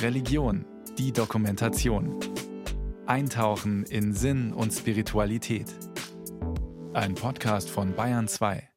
Religion, 0.00 0.64
die 0.98 1.12
Dokumentation. 1.12 2.18
Eintauchen 3.06 3.84
in 3.84 4.12
Sinn 4.14 4.52
und 4.52 4.72
Spiritualität. 4.72 5.66
Ein 6.92 7.14
Podcast 7.14 7.70
von 7.70 7.94
Bayern 7.94 8.28
2. 8.28 8.68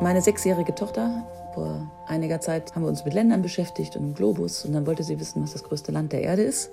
Meine 0.00 0.20
sechsjährige 0.20 0.74
Tochter, 0.74 1.26
vor 1.54 1.90
einiger 2.06 2.40
Zeit 2.40 2.74
haben 2.74 2.82
wir 2.82 2.88
uns 2.88 3.04
mit 3.04 3.14
Ländern 3.14 3.42
beschäftigt 3.42 3.96
und 3.96 4.04
im 4.04 4.14
Globus. 4.14 4.64
Und 4.64 4.72
dann 4.72 4.86
wollte 4.86 5.02
sie 5.02 5.18
wissen, 5.20 5.42
was 5.42 5.52
das 5.52 5.62
größte 5.62 5.92
Land 5.92 6.12
der 6.12 6.22
Erde 6.22 6.42
ist. 6.42 6.70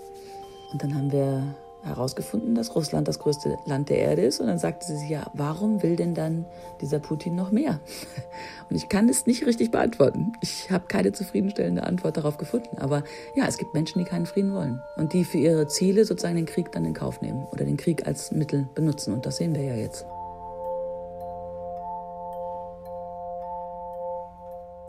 Und 0.72 0.84
dann 0.84 0.96
haben 0.96 1.12
wir 1.12 1.56
herausgefunden, 1.84 2.56
dass 2.56 2.76
Russland 2.76 3.08
das 3.08 3.20
größte 3.20 3.58
Land 3.66 3.90
der 3.90 4.00
Erde 4.00 4.24
ist. 4.24 4.40
Und 4.40 4.48
dann 4.48 4.60
sagte 4.60 4.86
sie 4.86 4.98
sich, 4.98 5.10
ja, 5.10 5.26
warum 5.34 5.82
will 5.82 5.96
denn 5.96 6.14
dann 6.14 6.46
dieser 6.82 7.00
Putin 7.00 7.36
noch 7.36 7.52
mehr? 7.52 7.80
Und 8.70 8.76
ich 8.76 8.90
kann 8.90 9.10
es 9.10 9.26
nicht 9.26 9.46
richtig 9.46 9.72
beantworten. 9.72 10.34
Ich 10.42 10.70
habe 10.72 10.86
keine 10.88 11.12
zufriedenstellende 11.12 11.84
Antwort 11.84 12.18
darauf 12.18 12.38
gefunden. 12.38 12.78
Aber 12.78 13.04
ja, 13.36 13.46
es 13.48 13.58
gibt 13.58 13.74
Menschen, 13.74 14.00
die 14.00 14.06
keinen 14.06 14.26
Frieden 14.26 14.54
wollen 14.54 14.82
und 14.98 15.14
die 15.14 15.24
für 15.24 15.40
ihre 15.40 15.68
Ziele 15.68 16.06
sozusagen 16.06 16.36
den 16.36 16.46
Krieg 16.46 16.72
dann 16.72 16.86
in 16.86 16.94
Kauf 16.94 17.22
nehmen 17.22 17.48
oder 17.52 17.66
den 17.66 17.78
Krieg 17.78 18.06
als 18.06 18.32
Mittel 18.32 18.68
benutzen. 18.76 19.14
Und 19.14 19.26
das 19.26 19.38
sehen 19.38 19.56
wir 19.56 19.64
ja 19.64 19.76
jetzt. 19.76 20.06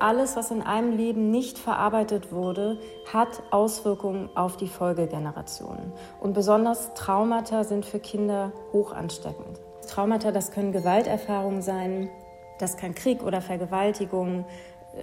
Alles, 0.00 0.36
was 0.36 0.50
in 0.50 0.62
einem 0.62 0.96
Leben 0.96 1.30
nicht 1.30 1.58
verarbeitet 1.58 2.32
wurde, 2.32 2.78
hat 3.12 3.42
Auswirkungen 3.50 4.28
auf 4.34 4.56
die 4.56 4.68
Folgegenerationen. 4.68 5.92
Und 6.20 6.32
besonders 6.32 6.94
Traumata 6.94 7.64
sind 7.64 7.84
für 7.84 8.00
Kinder 8.00 8.52
hoch 8.72 8.92
ansteckend. 8.92 9.60
Traumata, 9.88 10.32
das 10.32 10.50
können 10.50 10.72
Gewalterfahrungen 10.72 11.62
sein, 11.62 12.10
das 12.58 12.76
kann 12.76 12.94
Krieg 12.94 13.22
oder 13.22 13.40
Vergewaltigung, 13.40 14.40
äh, 14.40 14.44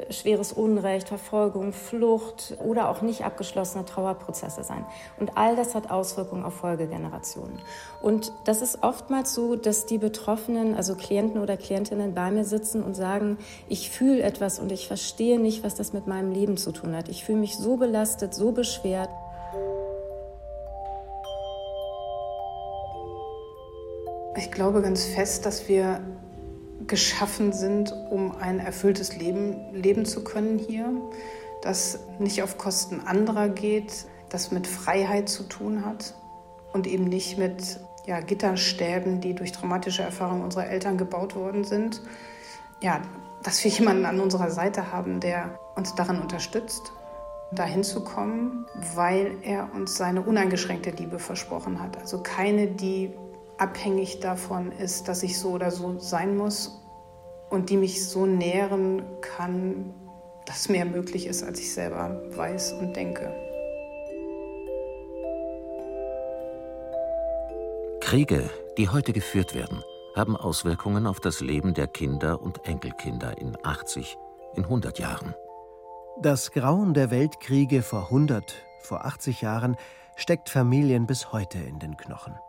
schweres 0.09 0.51
Unrecht, 0.51 1.07
Verfolgung, 1.07 1.71
Flucht 1.73 2.57
oder 2.63 2.89
auch 2.89 3.01
nicht 3.01 3.23
abgeschlossene 3.23 3.85
Trauerprozesse 3.85 4.63
sein. 4.63 4.85
Und 5.19 5.37
all 5.37 5.55
das 5.55 5.75
hat 5.75 5.89
Auswirkungen 5.89 6.43
auf 6.43 6.55
Folgegenerationen. 6.55 7.59
Und 8.01 8.31
das 8.45 8.61
ist 8.61 8.83
oftmals 8.83 9.33
so, 9.33 9.55
dass 9.55 9.85
die 9.85 9.97
Betroffenen, 9.97 10.75
also 10.75 10.95
Klienten 10.95 11.41
oder 11.41 11.57
Klientinnen 11.57 12.13
bei 12.13 12.31
mir 12.31 12.43
sitzen 12.43 12.83
und 12.83 12.95
sagen, 12.95 13.37
ich 13.69 13.89
fühle 13.89 14.21
etwas 14.21 14.59
und 14.59 14.71
ich 14.71 14.87
verstehe 14.87 15.39
nicht, 15.39 15.63
was 15.63 15.75
das 15.75 15.93
mit 15.93 16.05
meinem 16.05 16.31
Leben 16.31 16.57
zu 16.57 16.71
tun 16.71 16.95
hat. 16.95 17.09
Ich 17.09 17.23
fühle 17.23 17.39
mich 17.39 17.57
so 17.57 17.77
belastet, 17.77 18.33
so 18.33 18.51
beschwert. 18.51 19.09
Ich 24.35 24.51
glaube 24.51 24.81
ganz 24.81 25.05
fest, 25.05 25.45
dass 25.45 25.67
wir 25.67 26.01
geschaffen 26.87 27.53
sind, 27.53 27.93
um 28.09 28.35
ein 28.37 28.59
erfülltes 28.59 29.15
Leben 29.15 29.73
leben 29.73 30.05
zu 30.05 30.23
können 30.23 30.57
hier, 30.57 30.89
das 31.61 31.99
nicht 32.19 32.43
auf 32.43 32.57
Kosten 32.57 33.01
anderer 33.01 33.49
geht, 33.49 34.05
das 34.29 34.51
mit 34.51 34.67
Freiheit 34.67 35.29
zu 35.29 35.43
tun 35.43 35.85
hat 35.85 36.15
und 36.73 36.87
eben 36.87 37.05
nicht 37.05 37.37
mit 37.37 37.79
ja, 38.05 38.19
Gitterstäben, 38.19 39.21
die 39.21 39.35
durch 39.35 39.51
traumatische 39.51 40.01
Erfahrungen 40.01 40.43
unserer 40.43 40.67
Eltern 40.67 40.97
gebaut 40.97 41.35
worden 41.35 41.63
sind. 41.63 42.01
Ja, 42.81 43.01
dass 43.43 43.63
wir 43.63 43.71
jemanden 43.71 44.05
an 44.05 44.19
unserer 44.19 44.51
Seite 44.51 44.91
haben, 44.91 45.19
der 45.19 45.59
uns 45.75 45.95
daran 45.95 46.21
unterstützt, 46.21 46.91
dahin 47.51 47.83
zu 47.83 48.03
kommen, 48.03 48.65
weil 48.95 49.37
er 49.41 49.69
uns 49.73 49.95
seine 49.95 50.21
uneingeschränkte 50.21 50.91
Liebe 50.91 51.19
versprochen 51.19 51.81
hat. 51.81 51.97
Also 51.97 52.21
keine, 52.21 52.67
die 52.67 53.13
abhängig 53.57 54.19
davon 54.19 54.71
ist, 54.71 55.07
dass 55.07 55.23
ich 55.23 55.39
so 55.39 55.49
oder 55.49 55.71
so 55.71 55.99
sein 55.99 56.37
muss 56.37 56.81
und 57.49 57.69
die 57.69 57.77
mich 57.77 58.07
so 58.07 58.25
nähren 58.25 59.03
kann, 59.21 59.93
dass 60.45 60.69
mehr 60.69 60.85
möglich 60.85 61.27
ist, 61.27 61.43
als 61.43 61.59
ich 61.59 61.73
selber 61.73 62.21
weiß 62.35 62.73
und 62.73 62.95
denke. 62.95 63.33
Kriege, 68.01 68.49
die 68.77 68.87
heute 68.87 69.11
geführt 69.11 69.53
werden, 69.53 69.83
haben 70.15 70.37
Auswirkungen 70.37 71.05
auf 71.05 71.19
das 71.19 71.41
Leben 71.41 71.73
der 71.73 71.87
Kinder 71.87 72.41
und 72.41 72.65
Enkelkinder 72.65 73.37
in 73.37 73.57
80, 73.63 74.17
in 74.55 74.63
100 74.63 74.97
Jahren. 74.97 75.35
Das 76.21 76.51
Grauen 76.51 76.93
der 76.93 77.11
Weltkriege 77.11 77.83
vor 77.83 78.05
100, 78.05 78.55
vor 78.79 79.05
80 79.05 79.41
Jahren 79.41 79.75
steckt 80.15 80.49
Familien 80.49 81.05
bis 81.05 81.31
heute 81.31 81.59
in 81.59 81.79
den 81.79 81.97
Knochen. 81.97 82.39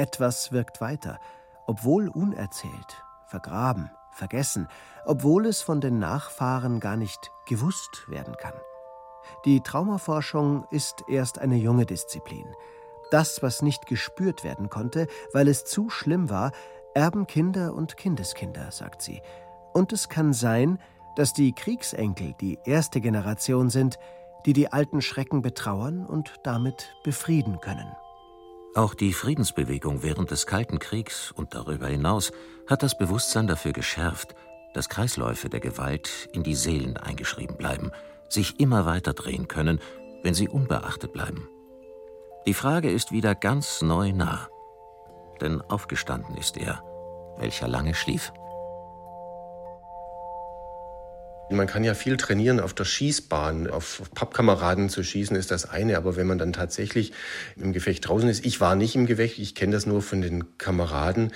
Etwas 0.00 0.50
wirkt 0.50 0.80
weiter, 0.80 1.18
obwohl 1.66 2.08
unerzählt, 2.08 3.04
vergraben, 3.26 3.90
vergessen, 4.12 4.66
obwohl 5.04 5.44
es 5.44 5.60
von 5.60 5.82
den 5.82 5.98
Nachfahren 5.98 6.80
gar 6.80 6.96
nicht 6.96 7.30
gewusst 7.46 8.08
werden 8.08 8.34
kann. 8.38 8.54
Die 9.44 9.60
Traumaforschung 9.60 10.64
ist 10.70 11.04
erst 11.06 11.38
eine 11.38 11.56
junge 11.56 11.84
Disziplin. 11.84 12.46
Das, 13.10 13.42
was 13.42 13.60
nicht 13.60 13.84
gespürt 13.84 14.42
werden 14.42 14.70
konnte, 14.70 15.06
weil 15.34 15.48
es 15.48 15.66
zu 15.66 15.90
schlimm 15.90 16.30
war, 16.30 16.52
erben 16.94 17.26
Kinder 17.26 17.74
und 17.74 17.98
Kindeskinder, 17.98 18.70
sagt 18.70 19.02
sie. 19.02 19.20
Und 19.74 19.92
es 19.92 20.08
kann 20.08 20.32
sein, 20.32 20.78
dass 21.14 21.34
die 21.34 21.52
Kriegsenkel 21.52 22.32
die 22.40 22.58
erste 22.64 23.02
Generation 23.02 23.68
sind, 23.68 23.98
die 24.46 24.54
die 24.54 24.72
alten 24.72 25.02
Schrecken 25.02 25.42
betrauern 25.42 26.06
und 26.06 26.36
damit 26.42 26.96
befrieden 27.04 27.60
können. 27.60 27.94
Auch 28.74 28.94
die 28.94 29.12
Friedensbewegung 29.12 30.04
während 30.04 30.30
des 30.30 30.46
Kalten 30.46 30.78
Kriegs 30.78 31.32
und 31.32 31.54
darüber 31.54 31.88
hinaus 31.88 32.30
hat 32.68 32.84
das 32.84 32.96
Bewusstsein 32.96 33.48
dafür 33.48 33.72
geschärft, 33.72 34.36
dass 34.74 34.88
Kreisläufe 34.88 35.48
der 35.48 35.58
Gewalt 35.58 36.28
in 36.32 36.44
die 36.44 36.54
Seelen 36.54 36.96
eingeschrieben 36.96 37.56
bleiben, 37.56 37.90
sich 38.28 38.60
immer 38.60 38.86
weiter 38.86 39.12
drehen 39.12 39.48
können, 39.48 39.80
wenn 40.22 40.34
sie 40.34 40.48
unbeachtet 40.48 41.12
bleiben. 41.12 41.48
Die 42.46 42.54
Frage 42.54 42.90
ist 42.90 43.10
wieder 43.10 43.34
ganz 43.34 43.82
neu 43.82 44.12
nah. 44.12 44.48
Denn 45.40 45.60
aufgestanden 45.62 46.36
ist 46.36 46.56
er, 46.56 46.82
welcher 47.38 47.66
lange 47.66 47.94
schlief. 47.94 48.32
Man 51.52 51.66
kann 51.66 51.82
ja 51.82 51.94
viel 51.94 52.16
trainieren 52.16 52.60
auf 52.60 52.74
der 52.74 52.84
Schießbahn. 52.84 53.68
Auf 53.68 54.02
Pappkameraden 54.14 54.88
zu 54.88 55.02
schießen 55.02 55.36
ist 55.36 55.50
das 55.50 55.68
eine, 55.68 55.96
aber 55.96 56.14
wenn 56.14 56.28
man 56.28 56.38
dann 56.38 56.52
tatsächlich 56.52 57.12
im 57.56 57.72
Gefecht 57.72 58.08
draußen 58.08 58.28
ist, 58.28 58.46
ich 58.46 58.60
war 58.60 58.76
nicht 58.76 58.94
im 58.94 59.06
Gefecht, 59.06 59.38
ich 59.40 59.56
kenne 59.56 59.72
das 59.72 59.84
nur 59.84 60.00
von 60.00 60.20
den 60.20 60.56
Kameraden, 60.58 61.32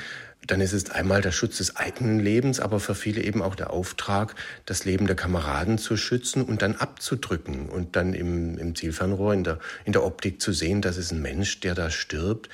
dann 0.47 0.61
ist 0.61 0.73
es 0.73 0.91
einmal 0.91 1.21
der 1.21 1.33
Schutz 1.33 1.59
des 1.59 1.77
eigenen 1.77 2.21
Lebens, 2.21 2.61
aber 2.61 2.79
für 2.79 2.95
viele 2.95 3.23
eben 3.23 3.43
auch 3.43 3.55
der 3.55 3.71
Auftrag, 3.71 4.35
das 4.67 4.85
Leben 4.85 5.07
der 5.07 5.17
Kameraden 5.17 5.79
zu 5.79 5.97
schützen 5.97 6.43
und 6.43 6.63
dann 6.63 6.77
abzudrücken 6.77 7.69
und 7.69 7.97
dann 7.97 8.15
im, 8.15 8.59
im 8.59 8.75
Zielfernrohr, 8.75 9.35
in 9.35 9.43
der, 9.43 9.59
in 9.85 9.93
der 9.93 10.05
Optik 10.05 10.41
zu 10.41 10.53
sehen, 10.53 10.81
das 10.81 10.97
ist 10.97 11.13
ein 11.13 11.23
Mensch, 11.23 11.61
der 11.61 11.75
da 11.75 11.91
stirbt 11.91 12.51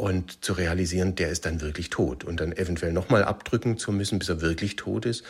und 0.00 0.44
zu 0.44 0.54
realisieren, 0.54 1.14
der 1.14 1.28
ist 1.28 1.46
dann 1.46 1.60
wirklich 1.60 1.90
tot 1.90 2.24
und 2.24 2.40
dann 2.40 2.52
eventuell 2.52 2.92
nochmal 2.92 3.22
abdrücken 3.24 3.78
zu 3.78 3.92
müssen, 3.92 4.18
bis 4.18 4.28
er 4.28 4.40
wirklich 4.40 4.76
tot 4.76 5.06
ist 5.06 5.24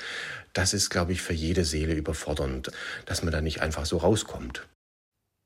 das 0.53 0.75
ist, 0.75 0.91
glaube 0.91 1.13
ich, 1.13 1.23
für 1.23 1.33
jede 1.33 1.65
Seele 1.65 1.95
überfordernd, 1.95 2.71
dass 3.07 3.23
man 3.23 3.33
da 3.33 3.41
nicht 3.41 3.61
einfach 3.61 3.87
so 3.87 3.99
rauskommt. 3.99 4.69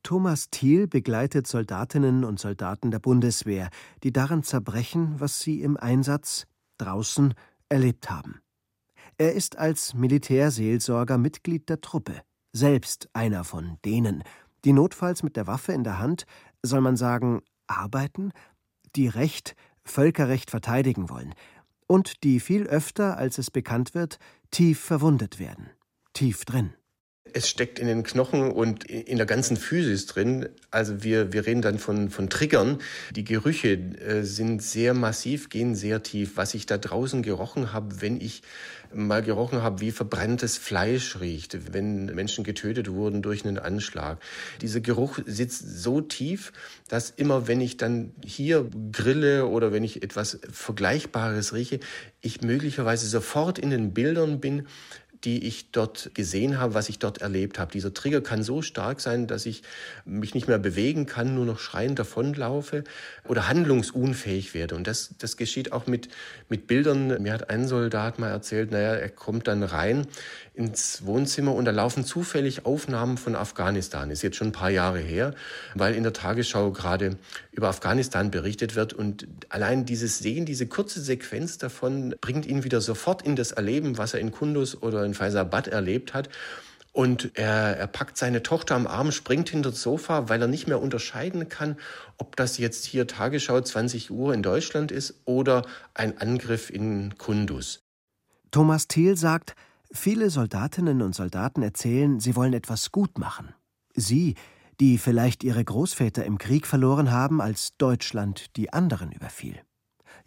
Thomas 0.02 0.50
Thiel 0.50 0.86
begleitet 0.86 1.46
Soldatinnen 1.46 2.24
und 2.24 2.38
Soldaten 2.38 2.90
der 2.90 2.98
Bundeswehr, 2.98 3.70
die 4.02 4.12
daran 4.12 4.42
zerbrechen, 4.42 5.14
was 5.18 5.40
sie 5.40 5.62
im 5.62 5.76
Einsatz 5.76 6.46
draußen 6.78 7.34
erlebt 7.68 8.10
haben. 8.10 8.40
Er 9.16 9.32
ist 9.32 9.56
als 9.56 9.94
Militärseelsorger 9.94 11.16
Mitglied 11.16 11.68
der 11.68 11.80
Truppe, 11.80 12.20
selbst 12.52 13.08
einer 13.12 13.44
von 13.44 13.78
denen, 13.84 14.24
die 14.64 14.72
notfalls 14.72 15.22
mit 15.22 15.36
der 15.36 15.46
Waffe 15.46 15.72
in 15.72 15.84
der 15.84 15.98
Hand, 15.98 16.26
soll 16.62 16.80
man 16.80 16.96
sagen, 16.96 17.42
arbeiten, 17.66 18.32
die 18.96 19.08
Recht, 19.08 19.56
Völkerrecht 19.84 20.50
verteidigen 20.50 21.10
wollen, 21.10 21.34
und 21.86 22.24
die 22.24 22.40
viel 22.40 22.66
öfter, 22.66 23.16
als 23.18 23.38
es 23.38 23.50
bekannt 23.50 23.94
wird, 23.94 24.18
tief 24.50 24.80
verwundet 24.80 25.38
werden. 25.38 25.70
Tief 26.12 26.44
drin. 26.44 26.74
Es 27.36 27.48
steckt 27.48 27.80
in 27.80 27.88
den 27.88 28.04
Knochen 28.04 28.52
und 28.52 28.84
in 28.84 29.16
der 29.16 29.26
ganzen 29.26 29.56
Physis 29.56 30.06
drin. 30.06 30.48
Also 30.70 31.02
wir, 31.02 31.32
wir 31.32 31.46
reden 31.46 31.62
dann 31.62 31.80
von, 31.80 32.08
von 32.08 32.30
Triggern. 32.30 32.78
Die 33.16 33.24
Gerüche 33.24 33.72
äh, 33.72 34.22
sind 34.22 34.62
sehr 34.62 34.94
massiv, 34.94 35.48
gehen 35.50 35.74
sehr 35.74 36.04
tief. 36.04 36.36
Was 36.36 36.54
ich 36.54 36.66
da 36.66 36.78
draußen 36.78 37.22
gerochen 37.22 37.72
habe, 37.72 38.00
wenn 38.00 38.20
ich 38.20 38.42
mal 38.94 39.22
gerochen 39.22 39.62
habe, 39.62 39.80
wie 39.80 39.90
verbranntes 39.90 40.56
Fleisch 40.56 41.20
riecht, 41.20 41.72
wenn 41.72 42.06
Menschen 42.06 42.44
getötet 42.44 42.90
wurden 42.90 43.22
durch 43.22 43.44
einen 43.44 43.58
Anschlag. 43.58 44.18
Dieser 44.60 44.80
Geruch 44.80 45.18
sitzt 45.26 45.82
so 45.82 46.00
tief, 46.00 46.52
dass 46.88 47.10
immer, 47.10 47.48
wenn 47.48 47.60
ich 47.60 47.76
dann 47.76 48.12
hier 48.24 48.68
grille 48.92 49.46
oder 49.46 49.72
wenn 49.72 49.84
ich 49.84 50.02
etwas 50.02 50.38
Vergleichbares 50.50 51.52
rieche, 51.52 51.80
ich 52.20 52.42
möglicherweise 52.42 53.06
sofort 53.06 53.58
in 53.58 53.70
den 53.70 53.92
Bildern 53.92 54.40
bin, 54.40 54.66
die 55.24 55.46
ich 55.46 55.70
dort 55.70 56.10
gesehen 56.14 56.58
habe, 56.58 56.74
was 56.74 56.88
ich 56.88 56.98
dort 56.98 57.18
erlebt 57.18 57.58
habe. 57.58 57.72
Dieser 57.72 57.94
Trigger 57.94 58.20
kann 58.20 58.42
so 58.42 58.62
stark 58.62 59.00
sein, 59.00 59.26
dass 59.26 59.46
ich 59.46 59.62
mich 60.04 60.34
nicht 60.34 60.48
mehr 60.48 60.58
bewegen 60.58 61.06
kann, 61.06 61.34
nur 61.34 61.46
noch 61.46 61.58
schreiend 61.58 61.98
davonlaufe 61.98 62.84
oder 63.26 63.48
handlungsunfähig 63.48 64.54
werde. 64.54 64.74
Und 64.74 64.86
das, 64.86 65.14
das 65.18 65.36
geschieht 65.36 65.72
auch 65.72 65.86
mit, 65.86 66.08
mit 66.48 66.66
Bildern. 66.66 67.22
Mir 67.22 67.32
hat 67.32 67.50
ein 67.50 67.66
Soldat 67.66 68.18
mal 68.18 68.30
erzählt, 68.30 68.70
naja, 68.70 68.94
er 68.94 69.10
kommt 69.10 69.48
dann 69.48 69.62
rein 69.62 70.06
ins 70.54 71.04
Wohnzimmer 71.04 71.52
und 71.52 71.64
da 71.64 71.72
laufen 71.72 72.04
zufällig 72.04 72.64
Aufnahmen 72.64 73.18
von 73.18 73.34
Afghanistan. 73.34 74.10
Ist 74.10 74.22
jetzt 74.22 74.36
schon 74.36 74.48
ein 74.48 74.52
paar 74.52 74.70
Jahre 74.70 75.00
her, 75.00 75.34
weil 75.74 75.94
in 75.94 76.04
der 76.04 76.12
Tagesschau 76.12 76.70
gerade 76.70 77.16
über 77.50 77.68
Afghanistan 77.68 78.30
berichtet 78.30 78.76
wird 78.76 78.92
und 78.92 79.26
allein 79.48 79.84
dieses 79.84 80.20
Sehen, 80.20 80.46
diese 80.46 80.66
kurze 80.68 81.00
Sequenz 81.00 81.58
davon 81.58 82.14
bringt 82.20 82.46
ihn 82.46 82.62
wieder 82.62 82.80
sofort 82.80 83.22
in 83.22 83.34
das 83.34 83.50
Erleben, 83.50 83.98
was 83.98 84.14
er 84.14 84.20
in 84.20 84.30
Kundus 84.30 84.80
oder 84.80 85.04
in 85.04 85.14
Faisabad 85.14 85.66
erlebt 85.66 86.14
hat. 86.14 86.28
Und 86.92 87.32
er, 87.34 87.76
er 87.76 87.88
packt 87.88 88.16
seine 88.16 88.44
Tochter 88.44 88.76
am 88.76 88.86
Arm, 88.86 89.10
springt 89.10 89.48
hinter 89.48 89.70
das 89.70 89.82
Sofa, 89.82 90.28
weil 90.28 90.40
er 90.40 90.46
nicht 90.46 90.68
mehr 90.68 90.80
unterscheiden 90.80 91.48
kann, 91.48 91.76
ob 92.18 92.36
das 92.36 92.56
jetzt 92.58 92.84
hier 92.84 93.08
Tagesschau 93.08 93.60
20 93.60 94.12
Uhr 94.12 94.32
in 94.32 94.44
Deutschland 94.44 94.92
ist 94.92 95.14
oder 95.24 95.66
ein 95.94 96.18
Angriff 96.18 96.70
in 96.70 97.18
Kundus. 97.18 97.80
Thomas 98.52 98.86
Thiel 98.86 99.16
sagt, 99.16 99.56
Viele 99.94 100.28
Soldatinnen 100.28 101.02
und 101.02 101.14
Soldaten 101.14 101.62
erzählen, 101.62 102.18
sie 102.18 102.34
wollen 102.34 102.52
etwas 102.52 102.90
gut 102.90 103.16
machen. 103.16 103.54
Sie, 103.94 104.34
die 104.80 104.98
vielleicht 104.98 105.44
ihre 105.44 105.64
Großväter 105.64 106.24
im 106.24 106.36
Krieg 106.36 106.66
verloren 106.66 107.12
haben, 107.12 107.40
als 107.40 107.76
Deutschland 107.78 108.56
die 108.56 108.72
anderen 108.72 109.12
überfiel. 109.12 109.62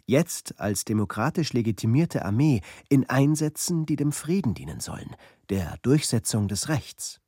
Jetzt 0.06 0.58
als 0.58 0.86
demokratisch 0.86 1.52
legitimierte 1.52 2.24
Armee 2.24 2.62
in 2.88 3.10
Einsätzen, 3.10 3.84
die 3.84 3.96
dem 3.96 4.10
Frieden 4.10 4.54
dienen 4.54 4.80
sollen, 4.80 5.14
der 5.50 5.76
Durchsetzung 5.82 6.48
des 6.48 6.70
Rechts. 6.70 7.20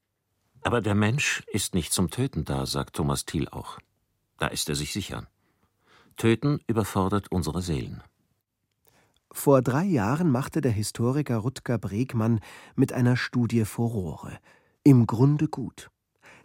Aber 0.62 0.80
der 0.80 0.94
Mensch 0.94 1.42
ist 1.52 1.74
nicht 1.74 1.92
zum 1.92 2.10
Töten 2.10 2.46
da, 2.46 2.64
sagt 2.64 2.96
Thomas 2.96 3.26
Thiel 3.26 3.48
auch. 3.48 3.78
Da 4.38 4.46
ist 4.46 4.70
er 4.70 4.74
sich 4.74 4.94
sicher. 4.94 5.28
Töten 6.16 6.60
überfordert 6.66 7.30
unsere 7.30 7.60
Seelen. 7.60 8.02
Vor 9.32 9.62
drei 9.62 9.84
Jahren 9.84 10.30
machte 10.30 10.60
der 10.60 10.72
Historiker 10.72 11.36
Rutger 11.36 11.78
Bregmann 11.78 12.40
mit 12.74 12.92
einer 12.92 13.16
Studie 13.16 13.64
Furore. 13.64 14.38
Im 14.82 15.06
Grunde 15.06 15.46
gut. 15.46 15.90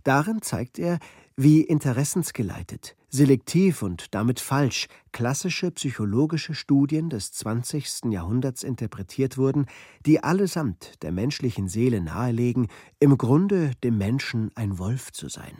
Darin 0.03 0.43
zeigt 0.43 0.77
er, 0.77 0.99
wie 1.35 1.61
interessensgeleitet, 1.61 2.95
selektiv 3.09 3.81
und 3.81 4.13
damit 4.13 4.39
falsch 4.39 4.87
klassische 5.11 5.71
psychologische 5.71 6.53
Studien 6.53 7.09
des 7.09 7.31
20. 7.31 8.11
Jahrhunderts 8.11 8.61
interpretiert 8.61 9.37
wurden, 9.37 9.65
die 10.05 10.23
allesamt 10.23 11.01
der 11.01 11.11
menschlichen 11.11 11.67
Seele 11.67 12.01
nahelegen, 12.01 12.67
im 12.99 13.17
Grunde 13.17 13.71
dem 13.83 13.97
Menschen 13.97 14.51
ein 14.55 14.77
Wolf 14.77 15.11
zu 15.11 15.27
sein. 15.27 15.57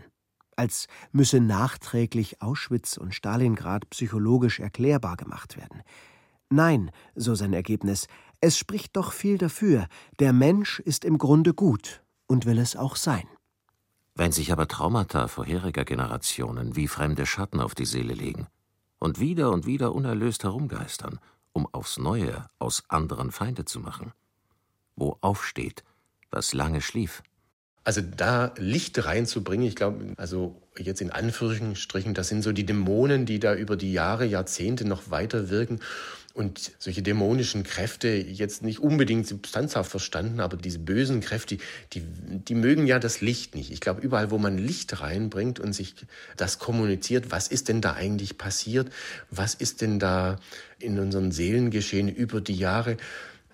Als 0.56 0.88
müsse 1.12 1.40
nachträglich 1.40 2.42
Auschwitz 2.42 2.98
und 2.98 3.16
Stalingrad 3.16 3.90
psychologisch 3.90 4.60
erklärbar 4.60 5.18
gemacht 5.18 5.58
werden. 5.58 5.82
Nein, 6.56 6.90
so 7.16 7.36
sein 7.36 7.52
Ergebnis, 7.52 8.08
es 8.40 8.58
spricht 8.58 8.96
doch 8.96 9.12
viel 9.12 9.38
dafür, 9.38 9.88
der 10.20 10.32
Mensch 10.32 10.80
ist 10.80 11.04
im 11.04 11.18
Grunde 11.18 11.54
gut 11.54 12.02
und 12.28 12.46
will 12.46 12.60
es 12.60 12.78
auch 12.78 12.96
sein. 12.96 13.28
Wenn 14.16 14.32
sich 14.32 14.54
aber 14.54 14.70
Traumata 14.70 15.28
vorheriger 15.28 15.84
Generationen 15.84 16.78
wie 16.78 16.88
fremde 16.88 17.26
Schatten 17.26 17.60
auf 17.60 17.76
die 17.76 17.84
Seele 17.84 18.14
legen 18.14 18.48
und 19.00 19.20
wieder 19.20 19.52
und 19.52 19.66
wieder 19.66 19.94
unerlöst 19.94 20.46
herumgeistern, 20.46 21.20
um 21.52 21.68
aufs 21.74 21.98
Neue 21.98 22.46
aus 22.58 22.84
anderen 22.88 23.34
Feinde 23.34 23.66
zu 23.66 23.82
machen, 23.82 24.14
wo 24.96 25.18
aufsteht, 25.20 25.84
was 26.32 26.54
lange 26.54 26.80
schlief. 26.80 27.22
Also 27.84 28.00
da 28.00 28.54
Licht 28.56 29.04
reinzubringen, 29.04 29.68
ich 29.68 29.76
glaube, 29.76 30.14
also 30.16 30.56
jetzt 30.78 31.02
in 31.02 31.12
Anführungsstrichen, 31.12 32.14
das 32.14 32.30
sind 32.30 32.44
so 32.44 32.54
die 32.54 32.66
Dämonen, 32.66 33.26
die 33.26 33.40
da 33.40 33.54
über 33.54 33.76
die 33.76 33.92
Jahre, 33.92 34.26
Jahrzehnte 34.26 34.86
noch 34.86 35.12
weiter 35.12 35.50
wirken 35.50 35.82
und 36.36 36.74
solche 36.80 37.02
dämonischen 37.02 37.64
Kräfte 37.64 38.10
jetzt 38.10 38.62
nicht 38.62 38.80
unbedingt 38.80 39.26
substanzhaft 39.26 39.90
verstanden, 39.90 40.42
aber 40.42 40.58
diese 40.58 40.80
bösen 40.80 41.22
Kräfte, 41.22 41.58
die, 41.94 42.02
die 42.02 42.56
mögen 42.56 42.86
ja 42.86 43.00
das 43.00 43.22
Licht 43.22 43.56
nicht. 43.56 43.72
Ich 43.72 43.80
glaube, 43.80 44.02
überall, 44.02 44.32
wo 44.32 44.38
man 44.38 44.58
Licht 44.58 45.00
reinbringt 45.00 45.62
und 45.62 45.72
sich 45.72 45.96
das 46.36 46.60
kommuniziert, 46.60 47.32
was 47.32 47.48
ist 47.48 47.70
denn 47.70 47.80
da 47.80 47.94
eigentlich 47.94 48.38
passiert? 48.38 48.90
Was 49.32 49.56
ist 49.56 49.80
denn 49.80 49.98
da 49.98 50.38
in 50.78 51.00
unseren 51.00 51.32
Seelen 51.32 51.72
geschehen 51.72 52.10
über 52.10 52.42
die 52.42 52.58
Jahre? 52.58 52.98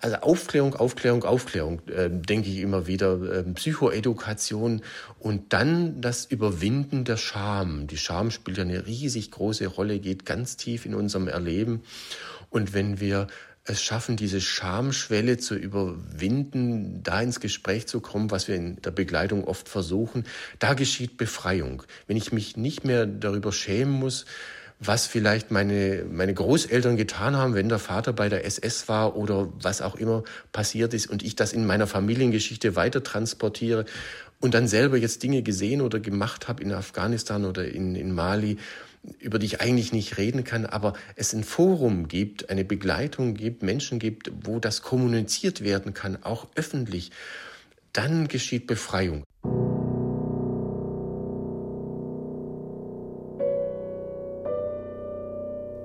Also 0.00 0.16
Aufklärung, 0.16 0.74
Aufklärung, 0.74 1.22
Aufklärung, 1.22 1.80
äh, 1.86 2.10
denke 2.10 2.48
ich 2.48 2.58
immer 2.58 2.88
wieder, 2.88 3.22
äh, 3.22 3.44
Psychoedukation 3.44 4.82
und 5.20 5.52
dann 5.52 6.00
das 6.00 6.24
Überwinden 6.24 7.04
der 7.04 7.16
Scham. 7.16 7.86
Die 7.86 7.96
Scham 7.96 8.32
spielt 8.32 8.56
ja 8.56 8.64
eine 8.64 8.84
riesig 8.88 9.30
große 9.30 9.68
Rolle, 9.68 10.00
geht 10.00 10.26
ganz 10.26 10.56
tief 10.56 10.84
in 10.86 10.96
unserem 10.96 11.28
Erleben. 11.28 11.82
Und 12.52 12.74
wenn 12.74 13.00
wir 13.00 13.26
es 13.64 13.82
schaffen, 13.82 14.16
diese 14.16 14.40
Schamschwelle 14.40 15.38
zu 15.38 15.54
überwinden, 15.54 17.02
da 17.02 17.20
ins 17.20 17.40
Gespräch 17.40 17.86
zu 17.86 18.00
kommen, 18.00 18.30
was 18.30 18.46
wir 18.46 18.56
in 18.56 18.80
der 18.82 18.90
Begleitung 18.90 19.44
oft 19.44 19.68
versuchen, 19.68 20.24
da 20.58 20.74
geschieht 20.74 21.16
Befreiung. 21.16 21.82
Wenn 22.06 22.16
ich 22.16 22.32
mich 22.32 22.56
nicht 22.56 22.84
mehr 22.84 23.06
darüber 23.06 23.52
schämen 23.52 23.94
muss, 23.94 24.26
was 24.80 25.06
vielleicht 25.06 25.52
meine, 25.52 26.04
meine 26.10 26.34
Großeltern 26.34 26.96
getan 26.96 27.36
haben, 27.36 27.54
wenn 27.54 27.68
der 27.68 27.78
Vater 27.78 28.12
bei 28.12 28.28
der 28.28 28.44
SS 28.44 28.88
war 28.88 29.16
oder 29.16 29.48
was 29.60 29.80
auch 29.80 29.94
immer 29.94 30.24
passiert 30.50 30.92
ist 30.92 31.06
und 31.06 31.22
ich 31.22 31.36
das 31.36 31.52
in 31.52 31.64
meiner 31.64 31.86
Familiengeschichte 31.86 32.74
weiter 32.74 33.04
transportiere 33.04 33.84
und 34.40 34.54
dann 34.54 34.66
selber 34.66 34.96
jetzt 34.96 35.22
Dinge 35.22 35.42
gesehen 35.42 35.80
oder 35.80 36.00
gemacht 36.00 36.48
habe 36.48 36.64
in 36.64 36.72
Afghanistan 36.72 37.44
oder 37.44 37.64
in, 37.64 37.94
in 37.94 38.12
Mali, 38.12 38.58
über 39.18 39.38
die 39.38 39.46
ich 39.46 39.60
eigentlich 39.60 39.92
nicht 39.92 40.16
reden 40.16 40.44
kann, 40.44 40.64
aber 40.64 40.92
es 41.16 41.34
ein 41.34 41.44
Forum 41.44 42.08
gibt, 42.08 42.50
eine 42.50 42.64
Begleitung 42.64 43.34
gibt, 43.34 43.62
Menschen 43.62 43.98
gibt, 43.98 44.30
wo 44.44 44.60
das 44.60 44.82
kommuniziert 44.82 45.62
werden 45.62 45.92
kann, 45.94 46.22
auch 46.22 46.46
öffentlich, 46.54 47.10
dann 47.92 48.28
geschieht 48.28 48.66
Befreiung. 48.66 49.24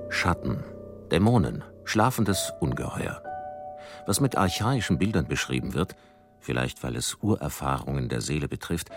Schatten, 0.10 0.64
Dämonen, 1.12 1.64
schlafendes 1.86 2.54
Ungeheuer. 2.60 3.22
Was 4.06 4.20
mit 4.20 4.38
archaischen 4.38 4.98
Bildern 4.98 5.28
beschrieben 5.28 5.74
wird, 5.74 5.96
vielleicht 6.40 6.84
weil 6.84 6.96
es 6.96 7.18
Urerfahrungen 7.22 8.10
der 8.10 8.22
Seele 8.22 8.48
betrifft, 8.48 8.90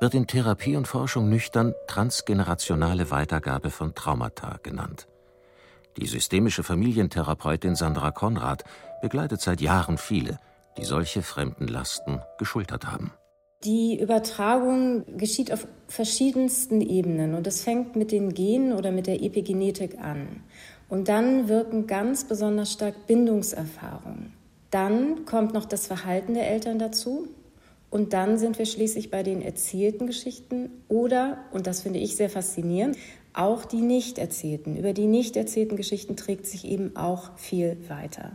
wird 0.00 0.14
in 0.14 0.26
Therapie 0.26 0.76
und 0.76 0.86
Forschung 0.86 1.28
nüchtern 1.28 1.74
transgenerationale 1.86 3.10
Weitergabe 3.10 3.70
von 3.70 3.94
Traumata 3.94 4.58
genannt. 4.62 5.08
Die 5.96 6.06
systemische 6.06 6.62
Familientherapeutin 6.62 7.74
Sandra 7.74 8.10
Konrad 8.10 8.64
begleitet 9.00 9.40
seit 9.40 9.60
Jahren 9.60 9.96
viele, 9.96 10.38
die 10.76 10.84
solche 10.84 11.22
fremden 11.22 11.68
Lasten 11.68 12.20
geschultert 12.38 12.86
haben. 12.86 13.12
Die 13.64 13.98
Übertragung 13.98 15.04
geschieht 15.16 15.50
auf 15.50 15.66
verschiedensten 15.88 16.82
Ebenen 16.82 17.34
und 17.34 17.46
es 17.46 17.62
fängt 17.62 17.96
mit 17.96 18.12
den 18.12 18.34
Genen 18.34 18.74
oder 18.74 18.92
mit 18.92 19.06
der 19.06 19.22
Epigenetik 19.22 19.98
an. 19.98 20.42
Und 20.88 21.08
dann 21.08 21.48
wirken 21.48 21.86
ganz 21.86 22.24
besonders 22.24 22.72
stark 22.72 23.06
Bindungserfahrungen. 23.06 24.34
Dann 24.70 25.24
kommt 25.24 25.54
noch 25.54 25.64
das 25.64 25.86
Verhalten 25.86 26.34
der 26.34 26.48
Eltern 26.50 26.78
dazu. 26.78 27.28
Und 27.90 28.12
dann 28.12 28.38
sind 28.38 28.58
wir 28.58 28.66
schließlich 28.66 29.10
bei 29.10 29.22
den 29.22 29.42
erzählten 29.42 30.06
Geschichten 30.06 30.70
oder, 30.88 31.38
und 31.52 31.66
das 31.66 31.82
finde 31.82 31.98
ich 31.98 32.16
sehr 32.16 32.28
faszinierend, 32.28 32.96
auch 33.32 33.64
die 33.64 33.80
nicht 33.80 34.18
erzählten. 34.18 34.76
Über 34.76 34.92
die 34.92 35.06
nicht 35.06 35.36
erzählten 35.36 35.76
Geschichten 35.76 36.16
trägt 36.16 36.46
sich 36.46 36.66
eben 36.66 36.96
auch 36.96 37.36
viel 37.36 37.76
weiter. 37.88 38.32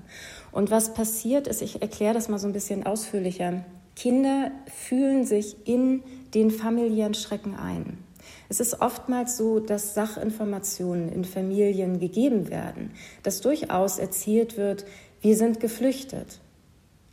Und 0.51 0.71
was 0.71 0.93
passiert 0.93 1.47
ist, 1.47 1.61
ich 1.61 1.81
erkläre 1.81 2.13
das 2.13 2.29
mal 2.29 2.37
so 2.37 2.47
ein 2.47 2.53
bisschen 2.53 2.85
ausführlicher. 2.85 3.65
Kinder 3.95 4.51
fühlen 4.67 5.25
sich 5.25 5.67
in 5.67 6.03
den 6.33 6.51
familiären 6.51 7.13
Schrecken 7.13 7.55
ein. 7.55 7.97
Es 8.47 8.59
ist 8.59 8.81
oftmals 8.81 9.37
so, 9.37 9.59
dass 9.59 9.93
Sachinformationen 9.93 11.11
in 11.11 11.25
Familien 11.25 11.99
gegeben 11.99 12.49
werden, 12.49 12.91
dass 13.23 13.41
durchaus 13.41 13.97
erzählt 13.97 14.57
wird, 14.57 14.85
wir 15.21 15.35
sind 15.35 15.59
geflüchtet. 15.59 16.39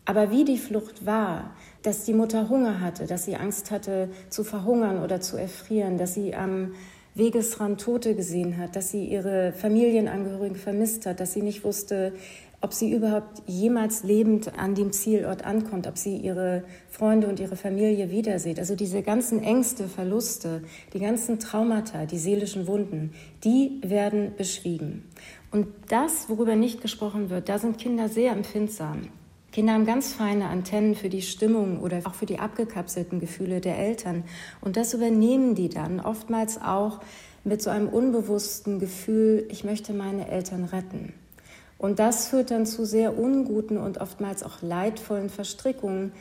Aber 0.05 0.31
wie 0.31 0.45
die 0.45 0.59
Flucht 0.59 1.05
war, 1.05 1.55
dass 1.89 2.05
die 2.05 2.13
Mutter 2.13 2.51
Hunger 2.51 2.83
hatte, 2.83 3.07
dass 3.07 3.25
sie 3.25 3.37
Angst 3.37 3.71
hatte 3.71 4.11
zu 4.29 4.45
verhungern 4.45 5.03
oder 5.03 5.23
zu 5.23 5.39
erfrieren, 5.39 5.97
dass 5.97 6.13
sie 6.13 6.35
am 6.35 6.75
Wegesrand 7.15 7.81
Tote 7.81 8.15
gesehen 8.15 8.59
hat, 8.59 8.77
dass 8.77 8.91
sie 8.91 9.07
ihre 9.07 9.53
Familienangehörigen 9.53 10.57
vermisst 10.59 11.07
hat, 11.07 11.19
dass 11.19 11.33
sie 11.33 11.41
nicht 11.41 11.65
wusste, 11.65 12.13
ob 12.61 12.75
sie 12.75 12.93
überhaupt 12.93 13.43
jemals 13.47 14.03
lebend 14.03 14.59
an 14.59 14.75
dem 14.75 14.93
Zielort 14.93 15.47
ankommt, 15.47 15.87
ob 15.87 15.97
sie 15.97 16.19
ihre 16.19 16.63
Freunde 16.91 17.27
und 17.27 17.41
ihre 17.41 17.57
Familie 17.57 18.11
wiedersieht. 18.11 18.59
Also 18.59 18.77
diese 18.77 19.01
ganzen 19.01 19.43
Ängste, 19.43 19.89
Verluste, 19.89 20.61
die 20.93 20.99
ganzen 20.99 21.39
Traumata, 21.39 22.05
die 22.05 22.19
seelischen 22.19 22.67
Wunden, 22.67 23.15
die 23.45 23.81
werden 23.83 24.35
beschwiegen. 24.37 25.05
Und 25.51 25.69
das, 25.89 26.29
worüber 26.29 26.55
nicht 26.55 26.83
gesprochen 26.83 27.31
wird, 27.31 27.49
da 27.49 27.59
sind 27.59 27.79
Kinder 27.79 28.11
sehr 28.11 28.33
empfindsam. 28.33 29.09
Kinder 29.51 29.73
haben 29.73 29.87
ganz 29.87 30.13
feine 30.13 30.49
Antennen 30.49 30.95
für 30.95 31.09
die 31.09 31.23
Stimmung 31.23 31.81
oder 31.81 32.01
auch 32.05 32.15
für 32.15 32.27
die 32.27 32.39
abgekapselten 32.39 33.19
Gefühle 33.19 33.61
der 33.61 33.79
Eltern. 33.79 34.25
Und 34.61 34.77
das 34.77 34.93
übernehmen 34.93 35.55
die 35.55 35.71
dann 35.71 36.01
oftmals 36.01 36.61
auch 36.61 37.01
mit 37.45 37.63
so 37.63 37.71
einem 37.71 37.89
unbewussten 37.89 38.79
Gefühl, 38.79 39.47
ich 39.51 39.65
möchte 39.65 39.95
meine 39.95 40.29
Eltern 40.29 40.65
retten. 40.65 41.15
Und 41.79 41.99
das 41.99 42.29
führt 42.29 42.51
dann 42.51 42.67
zu 42.67 42.85
sehr 42.85 43.17
unguten 43.19 43.79
und 43.79 43.99
oftmals 43.99 44.43
auch 44.43 44.63
leidvollen 44.63 45.31
Verstrickungen, 45.31 46.13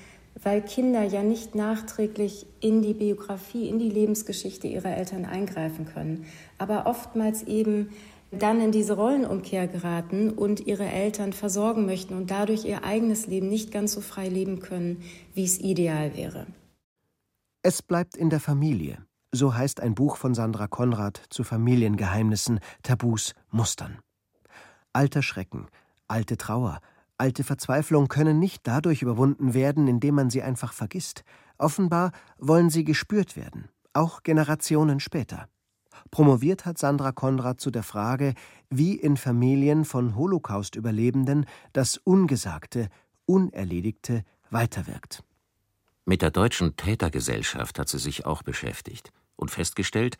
weil 0.41 0.61
Kinder 0.61 1.03
ja 1.03 1.23
nicht 1.23 1.55
nachträglich 1.55 2.45
in 2.59 2.83
die 2.83 2.93
Biografie, 2.93 3.67
in 3.67 3.79
die 3.79 3.89
Lebensgeschichte 3.89 4.67
ihrer 4.67 4.95
Eltern 4.95 5.25
eingreifen 5.25 5.85
können, 5.85 6.25
aber 6.59 6.85
oftmals 6.85 7.43
eben 7.43 7.89
dann 8.31 8.61
in 8.61 8.71
diese 8.71 8.93
Rollenumkehr 8.93 9.67
geraten 9.67 10.29
und 10.29 10.59
ihre 10.67 10.85
Eltern 10.85 11.33
versorgen 11.33 11.85
möchten 11.85 12.13
und 12.13 12.31
dadurch 12.31 12.65
ihr 12.65 12.83
eigenes 12.83 13.27
Leben 13.27 13.49
nicht 13.49 13.71
ganz 13.71 13.93
so 13.93 14.01
frei 14.01 14.27
leben 14.27 14.59
können, 14.59 15.03
wie 15.33 15.45
es 15.45 15.59
ideal 15.59 16.15
wäre. 16.15 16.47
Es 17.63 17.81
bleibt 17.81 18.15
in 18.15 18.29
der 18.29 18.39
Familie. 18.39 19.05
So 19.31 19.53
heißt 19.53 19.81
ein 19.81 19.93
Buch 19.93 20.17
von 20.17 20.33
Sandra 20.33 20.67
Konrad 20.67 21.21
zu 21.29 21.43
Familiengeheimnissen, 21.43 22.59
Tabus, 22.81 23.33
Mustern. 23.51 23.99
Alter 24.93 25.21
Schrecken, 25.21 25.67
alte 26.07 26.37
Trauer, 26.37 26.79
alte 27.17 27.43
Verzweiflung 27.43 28.07
können 28.07 28.39
nicht 28.39 28.65
dadurch 28.65 29.01
überwunden 29.01 29.53
werden, 29.53 29.87
indem 29.87 30.15
man 30.15 30.29
sie 30.29 30.41
einfach 30.41 30.73
vergisst. 30.73 31.23
Offenbar 31.57 32.11
wollen 32.37 32.69
sie 32.69 32.83
gespürt 32.83 33.35
werden, 33.35 33.69
auch 33.93 34.23
Generationen 34.23 34.99
später. 34.99 35.49
Promoviert 36.11 36.65
hat 36.65 36.77
Sandra 36.77 37.11
Konrad 37.11 37.59
zu 37.59 37.71
der 37.71 37.83
Frage, 37.83 38.33
wie 38.69 38.95
in 38.95 39.17
Familien 39.17 39.85
von 39.85 40.15
Holocaust-Überlebenden 40.15 41.45
das 41.73 41.97
Ungesagte, 41.97 42.89
Unerledigte 43.25 44.23
weiterwirkt. 44.49 45.23
Mit 46.05 46.21
der 46.21 46.31
deutschen 46.31 46.77
Tätergesellschaft 46.77 47.79
hat 47.79 47.89
sie 47.89 47.99
sich 47.99 48.25
auch 48.25 48.41
beschäftigt 48.41 49.11
und 49.35 49.51
festgestellt, 49.51 50.17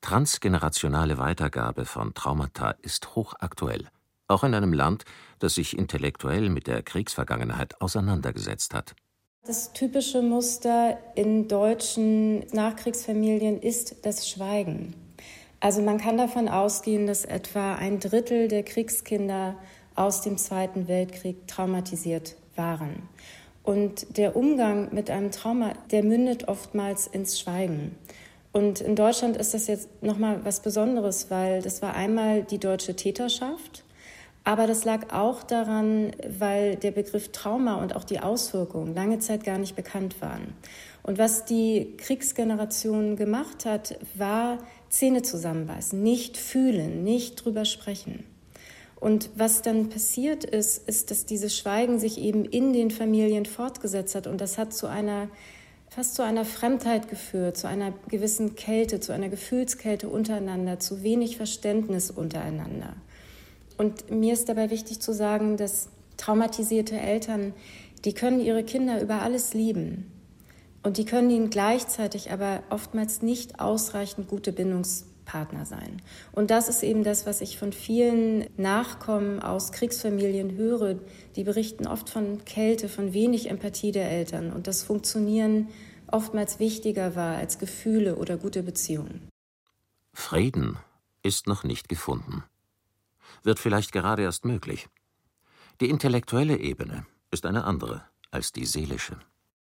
transgenerationale 0.00 1.18
Weitergabe 1.18 1.84
von 1.84 2.14
Traumata 2.14 2.72
ist 2.82 3.14
hochaktuell, 3.14 3.88
auch 4.26 4.44
in 4.44 4.54
einem 4.54 4.72
Land, 4.72 5.04
das 5.38 5.54
sich 5.54 5.78
intellektuell 5.78 6.48
mit 6.50 6.66
der 6.66 6.82
Kriegsvergangenheit 6.82 7.80
auseinandergesetzt 7.80 8.74
hat. 8.74 8.94
Das 9.46 9.72
typische 9.72 10.20
Muster 10.20 10.98
in 11.14 11.48
deutschen 11.48 12.40
Nachkriegsfamilien 12.52 13.60
ist 13.60 14.04
das 14.04 14.28
Schweigen. 14.28 14.94
Also 15.60 15.82
man 15.82 15.98
kann 15.98 16.16
davon 16.16 16.48
ausgehen, 16.48 17.06
dass 17.06 17.24
etwa 17.24 17.74
ein 17.74 18.00
Drittel 18.00 18.48
der 18.48 18.62
Kriegskinder 18.62 19.56
aus 19.94 20.22
dem 20.22 20.38
Zweiten 20.38 20.88
Weltkrieg 20.88 21.46
traumatisiert 21.46 22.36
waren. 22.56 23.08
Und 23.62 24.16
der 24.16 24.36
Umgang 24.36 24.88
mit 24.92 25.10
einem 25.10 25.30
Trauma, 25.30 25.74
der 25.90 26.02
mündet 26.02 26.48
oftmals 26.48 27.06
ins 27.06 27.38
Schweigen. 27.38 27.94
Und 28.52 28.80
in 28.80 28.96
Deutschland 28.96 29.36
ist 29.36 29.54
das 29.54 29.66
jetzt 29.66 30.02
nochmal 30.02 30.40
was 30.44 30.60
Besonderes, 30.60 31.30
weil 31.30 31.62
das 31.62 31.82
war 31.82 31.94
einmal 31.94 32.42
die 32.42 32.58
deutsche 32.58 32.96
Täterschaft, 32.96 33.84
aber 34.42 34.66
das 34.66 34.84
lag 34.84 35.12
auch 35.12 35.42
daran, 35.42 36.12
weil 36.38 36.76
der 36.76 36.90
Begriff 36.90 37.30
Trauma 37.30 37.74
und 37.74 37.94
auch 37.94 38.04
die 38.04 38.20
Auswirkungen 38.20 38.94
lange 38.94 39.18
Zeit 39.18 39.44
gar 39.44 39.58
nicht 39.58 39.76
bekannt 39.76 40.20
waren. 40.20 40.54
Und 41.02 41.18
was 41.18 41.44
die 41.44 41.94
Kriegsgeneration 41.98 43.16
gemacht 43.16 43.66
hat, 43.66 43.98
war 44.14 44.58
Zähne 44.90 45.22
zusammenbeißen, 45.22 46.02
nicht 46.02 46.36
fühlen, 46.36 47.02
nicht 47.02 47.36
drüber 47.36 47.64
sprechen. 47.64 48.24
Und 48.96 49.30
was 49.34 49.62
dann 49.62 49.88
passiert 49.88 50.44
ist, 50.44 50.86
ist, 50.86 51.10
dass 51.10 51.24
dieses 51.24 51.56
Schweigen 51.56 51.98
sich 51.98 52.18
eben 52.18 52.44
in 52.44 52.74
den 52.74 52.90
Familien 52.90 53.46
fortgesetzt 53.46 54.14
hat 54.14 54.26
und 54.26 54.40
das 54.42 54.58
hat 54.58 54.74
zu 54.74 54.86
einer 54.86 55.28
fast 55.90 56.14
zu 56.14 56.22
einer 56.22 56.44
Fremdheit 56.44 57.08
geführt, 57.08 57.56
zu 57.56 57.66
einer 57.66 57.92
gewissen 58.08 58.54
Kälte, 58.54 59.00
zu 59.00 59.12
einer 59.12 59.28
Gefühlskälte 59.28 60.08
untereinander, 60.08 60.78
zu 60.78 61.02
wenig 61.02 61.36
Verständnis 61.36 62.12
untereinander. 62.12 62.94
Und 63.76 64.10
mir 64.10 64.32
ist 64.32 64.48
dabei 64.48 64.70
wichtig 64.70 65.00
zu 65.00 65.12
sagen, 65.12 65.56
dass 65.56 65.88
traumatisierte 66.16 66.96
Eltern, 66.96 67.54
die 68.04 68.12
können 68.12 68.40
ihre 68.40 68.62
Kinder 68.62 69.00
über 69.00 69.22
alles 69.22 69.52
lieben. 69.52 70.12
Und 70.82 70.96
die 70.96 71.04
können 71.04 71.30
ihnen 71.30 71.50
gleichzeitig 71.50 72.30
aber 72.30 72.62
oftmals 72.70 73.20
nicht 73.20 73.60
ausreichend 73.60 74.28
gute 74.28 74.52
Bindungspartner 74.52 75.66
sein. 75.66 76.00
Und 76.32 76.50
das 76.50 76.68
ist 76.68 76.82
eben 76.82 77.04
das, 77.04 77.26
was 77.26 77.42
ich 77.42 77.58
von 77.58 77.72
vielen 77.72 78.46
Nachkommen 78.56 79.40
aus 79.40 79.72
Kriegsfamilien 79.72 80.56
höre. 80.56 80.96
Die 81.36 81.44
berichten 81.44 81.86
oft 81.86 82.08
von 82.08 82.44
Kälte, 82.46 82.88
von 82.88 83.12
wenig 83.12 83.50
Empathie 83.50 83.92
der 83.92 84.10
Eltern 84.10 84.52
und 84.52 84.66
das 84.66 84.82
Funktionieren 84.82 85.68
oftmals 86.06 86.58
wichtiger 86.58 87.14
war 87.14 87.36
als 87.36 87.58
Gefühle 87.58 88.16
oder 88.16 88.36
gute 88.36 88.62
Beziehungen. 88.62 89.28
Frieden 90.12 90.78
ist 91.22 91.46
noch 91.46 91.62
nicht 91.62 91.88
gefunden. 91.88 92.42
Wird 93.42 93.58
vielleicht 93.58 93.92
gerade 93.92 94.22
erst 94.22 94.44
möglich. 94.44 94.88
Die 95.80 95.88
intellektuelle 95.88 96.58
Ebene 96.58 97.06
ist 97.30 97.46
eine 97.46 97.64
andere 97.64 98.02
als 98.30 98.52
die 98.52 98.66
seelische. 98.66 99.18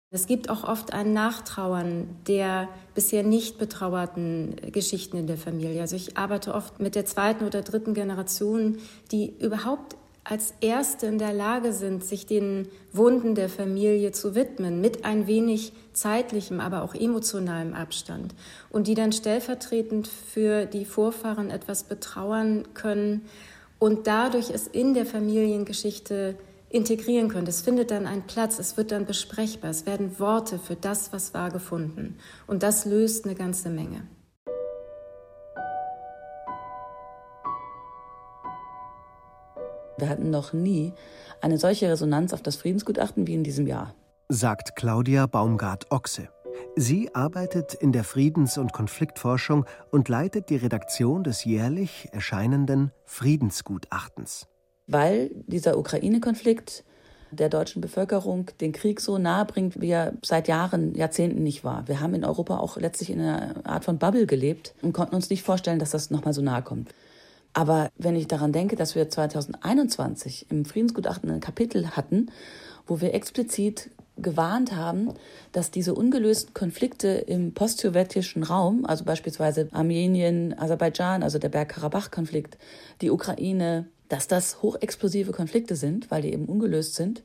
Es 0.09 0.25
gibt 0.25 0.49
auch 0.49 0.63
oft 0.63 0.93
ein 0.93 1.11
Nachtrauern 1.11 2.07
der 2.27 2.69
bisher 2.95 3.23
nicht 3.23 3.57
betrauerten 3.57 4.55
Geschichten 4.71 5.17
in 5.17 5.27
der 5.27 5.37
Familie. 5.37 5.81
Also 5.81 5.97
ich 5.97 6.17
arbeite 6.17 6.53
oft 6.53 6.79
mit 6.79 6.95
der 6.95 7.05
zweiten 7.05 7.45
oder 7.45 7.61
dritten 7.61 7.93
Generation, 7.93 8.77
die 9.11 9.33
überhaupt 9.39 9.97
als 10.23 10.53
Erste 10.61 11.07
in 11.07 11.19
der 11.19 11.33
Lage 11.33 11.73
sind, 11.73 12.05
sich 12.05 12.25
den 12.25 12.69
Wunden 12.93 13.35
der 13.35 13.49
Familie 13.49 14.13
zu 14.13 14.33
widmen, 14.33 14.79
mit 14.79 15.03
ein 15.03 15.27
wenig 15.27 15.73
zeitlichem, 15.91 16.61
aber 16.61 16.83
auch 16.83 16.95
emotionalem 16.95 17.73
Abstand. 17.73 18.33
Und 18.69 18.87
die 18.87 18.95
dann 18.95 19.11
stellvertretend 19.11 20.07
für 20.07 20.65
die 20.65 20.85
Vorfahren 20.85 21.49
etwas 21.49 21.83
betrauern 21.83 22.65
können 22.73 23.25
und 23.77 24.07
dadurch 24.07 24.51
es 24.51 24.67
in 24.67 24.93
der 24.93 25.05
Familiengeschichte 25.05 26.35
integrieren 26.69 27.29
können. 27.29 27.47
Es 27.47 27.61
findet 27.61 27.91
dann 27.91 28.05
einen 28.05 28.27
Platz, 28.27 28.59
es 28.59 28.77
wird 28.77 28.91
dann 28.91 29.05
besprechbar, 29.05 29.69
es 29.69 29.85
werden 29.85 30.19
Worte 30.19 30.59
für 30.59 30.75
das, 30.75 31.13
was 31.13 31.33
war, 31.33 31.49
gefunden. 31.49 32.17
Und 32.45 32.63
das 32.63 32.85
löst 32.85 33.25
eine 33.25 33.35
ganze 33.35 33.69
Menge. 33.69 34.07
Wir 39.97 40.09
hatten 40.09 40.29
noch 40.29 40.53
nie 40.53 40.93
eine 41.41 41.57
solche 41.57 41.89
Resonanz 41.89 42.33
auf 42.33 42.43
das 42.43 42.55
Friedensgutachten 42.57 43.25
wie 43.25 43.33
in 43.33 43.43
diesem 43.43 43.65
Jahr. 43.65 43.95
Sagt 44.29 44.75
Claudia 44.75 45.25
Baumgart-Ochse. 45.25 46.29
Sie 46.75 47.13
arbeitet 47.15 47.73
in 47.73 47.91
der 47.91 48.03
Friedens- 48.03 48.57
und 48.57 48.73
Konfliktforschung 48.73 49.65
und 49.91 50.09
leitet 50.09 50.49
die 50.49 50.57
Redaktion 50.57 51.23
des 51.23 51.45
jährlich 51.45 52.09
erscheinenden 52.11 52.91
Friedensgutachtens 53.05 54.47
weil 54.87 55.29
dieser 55.47 55.77
Ukraine-Konflikt 55.77 56.83
der 57.31 57.49
deutschen 57.49 57.81
Bevölkerung 57.81 58.49
den 58.61 58.71
Krieg 58.71 59.01
so 59.01 59.17
nahe 59.17 59.45
bringt, 59.45 59.81
wie 59.81 59.89
er 59.89 60.13
seit 60.23 60.47
Jahren, 60.47 60.95
Jahrzehnten 60.95 61.43
nicht 61.43 61.63
war. 61.63 61.87
Wir 61.87 61.99
haben 61.99 62.15
in 62.15 62.23
Europa 62.23 62.57
auch 62.57 62.77
letztlich 62.77 63.09
in 63.09 63.19
einer 63.19 63.65
Art 63.65 63.83
von 63.83 63.99
Bubble 63.99 64.25
gelebt 64.25 64.73
und 64.81 64.93
konnten 64.93 65.15
uns 65.15 65.29
nicht 65.29 65.43
vorstellen, 65.43 65.79
dass 65.79 65.91
das 65.91 66.09
nochmal 66.09 66.33
so 66.33 66.41
nahe 66.41 66.61
kommt. 66.61 66.93
Aber 67.53 67.89
wenn 67.97 68.15
ich 68.15 68.27
daran 68.27 68.53
denke, 68.53 68.75
dass 68.75 68.95
wir 68.95 69.09
2021 69.09 70.47
im 70.49 70.63
Friedensgutachten 70.63 71.29
ein 71.29 71.39
Kapitel 71.39 71.95
hatten, 71.95 72.31
wo 72.85 73.01
wir 73.01 73.13
explizit 73.13 73.89
gewarnt 74.17 74.75
haben, 74.75 75.13
dass 75.51 75.71
diese 75.71 75.93
ungelösten 75.93 76.53
Konflikte 76.53 77.07
im 77.09 77.53
postsowjetischen 77.53 78.43
Raum, 78.43 78.85
also 78.85 79.03
beispielsweise 79.05 79.69
Armenien, 79.71 80.57
Aserbaidschan, 80.57 81.23
also 81.23 81.39
der 81.39 81.49
Bergkarabach-Konflikt, 81.49 82.57
die 83.01 83.11
Ukraine, 83.11 83.87
dass 84.09 84.27
das 84.27 84.61
hochexplosive 84.61 85.31
Konflikte 85.31 85.75
sind, 85.75 86.09
weil 86.11 86.21
die 86.21 86.33
eben 86.33 86.45
ungelöst 86.45 86.95
sind. 86.95 87.23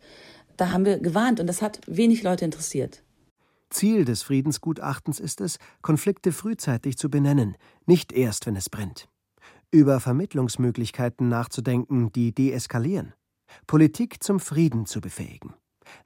Da 0.57 0.73
haben 0.73 0.85
wir 0.85 0.99
gewarnt 0.99 1.41
und 1.41 1.47
das 1.47 1.63
hat 1.63 1.81
wenig 1.87 2.23
Leute 2.23 2.45
interessiert. 2.45 3.03
Ziel 3.71 4.05
des 4.05 4.23
Friedensgutachtens 4.23 5.19
ist 5.19 5.41
es, 5.41 5.59
Konflikte 5.81 6.33
frühzeitig 6.33 6.99
zu 6.99 7.11
benennen, 7.11 7.57
nicht 7.87 8.13
erst, 8.13 8.47
wenn 8.47 8.57
es 8.57 8.69
brennt. 8.69 9.09
Über 9.71 10.01
Vermittlungsmöglichkeiten 10.01 11.29
nachzudenken, 11.29 12.13
die 12.13 12.35
deeskalieren. 12.35 13.15
Politik 13.67 14.23
zum 14.23 14.41
Frieden 14.41 14.87
zu 14.87 15.01
befähigen. 15.01 15.55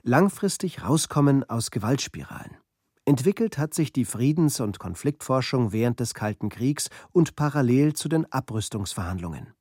Langfristig 0.02 0.82
rauskommen 0.82 1.48
aus 1.48 1.70
Gewaltspiralen. 1.70 2.56
Entwickelt 3.04 3.58
hat 3.58 3.74
sich 3.74 3.92
die 3.92 4.04
Friedens- 4.04 4.60
und 4.60 4.78
Konfliktforschung 4.78 5.72
während 5.72 6.00
des 6.00 6.14
Kalten 6.14 6.48
Kriegs 6.48 6.90
und 7.12 7.36
parallel 7.36 7.92
zu 7.92 8.08
den 8.08 8.30
Abrüstungsverhandlungen. 8.32 9.55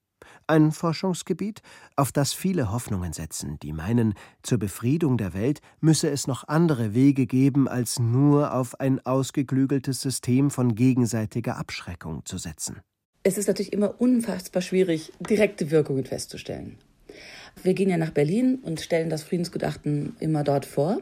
Ein 0.47 0.71
Forschungsgebiet, 0.71 1.63
auf 1.95 2.11
das 2.11 2.33
viele 2.33 2.71
Hoffnungen 2.71 3.13
setzen, 3.13 3.57
die 3.63 3.73
meinen, 3.73 4.13
zur 4.43 4.59
Befriedung 4.59 5.17
der 5.17 5.33
Welt 5.33 5.59
müsse 5.81 6.09
es 6.11 6.27
noch 6.27 6.47
andere 6.47 6.93
Wege 6.93 7.25
geben, 7.25 7.67
als 7.67 7.97
nur 7.97 8.53
auf 8.53 8.79
ein 8.79 9.03
ausgeklügeltes 9.03 10.01
System 10.01 10.51
von 10.51 10.75
gegenseitiger 10.75 11.57
Abschreckung 11.57 12.25
zu 12.25 12.37
setzen. 12.37 12.81
Es 13.23 13.39
ist 13.39 13.47
natürlich 13.47 13.73
immer 13.73 13.99
unfassbar 13.99 14.61
schwierig, 14.61 15.13
direkte 15.19 15.71
Wirkungen 15.71 16.05
festzustellen. 16.05 16.77
Wir 17.63 17.73
gehen 17.73 17.89
ja 17.89 17.97
nach 17.97 18.11
Berlin 18.11 18.59
und 18.61 18.81
stellen 18.81 19.09
das 19.09 19.23
Friedensgutachten 19.23 20.15
immer 20.19 20.43
dort 20.43 20.67
vor. 20.67 20.99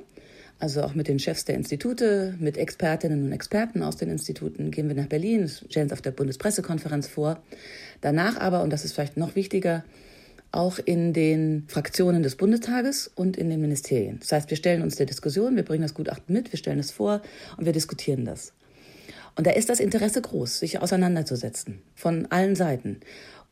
Also 0.63 0.81
auch 0.81 0.95
mit 0.95 1.09
den 1.09 1.19
Chefs 1.19 1.43
der 1.43 1.55
Institute, 1.55 2.35
mit 2.39 2.55
Expertinnen 2.55 3.25
und 3.25 3.33
Experten 3.33 3.83
aus 3.83 3.97
den 3.97 4.09
Instituten 4.09 4.71
gehen 4.71 4.87
wir 4.87 4.95
nach 4.95 5.07
Berlin, 5.07 5.49
stellen 5.49 5.87
es 5.87 5.91
auf 5.91 6.01
der 6.01 6.11
Bundespressekonferenz 6.11 7.05
vor. 7.05 7.43
Danach 7.99 8.37
aber, 8.37 8.63
und 8.63 8.69
das 8.71 8.85
ist 8.85 8.93
vielleicht 8.93 9.17
noch 9.17 9.35
wichtiger, 9.35 9.83
auch 10.53 10.79
in 10.79 11.11
den 11.11 11.65
Fraktionen 11.67 12.23
des 12.23 12.37
Bundestages 12.37 13.11
und 13.13 13.35
in 13.35 13.49
den 13.49 13.59
Ministerien. 13.59 14.19
Das 14.21 14.31
heißt, 14.31 14.49
wir 14.51 14.55
stellen 14.55 14.83
uns 14.83 14.95
der 14.95 15.05
Diskussion, 15.05 15.57
wir 15.57 15.63
bringen 15.63 15.81
das 15.81 15.95
Gutachten 15.95 16.33
mit, 16.33 16.53
wir 16.53 16.57
stellen 16.57 16.79
es 16.79 16.91
vor 16.91 17.21
und 17.57 17.65
wir 17.65 17.73
diskutieren 17.73 18.23
das. 18.23 18.53
Und 19.35 19.45
da 19.45 19.51
ist 19.51 19.67
das 19.67 19.81
Interesse 19.81 20.21
groß, 20.21 20.59
sich 20.59 20.79
auseinanderzusetzen 20.79 21.81
von 21.93 22.27
allen 22.27 22.55
Seiten. 22.55 23.01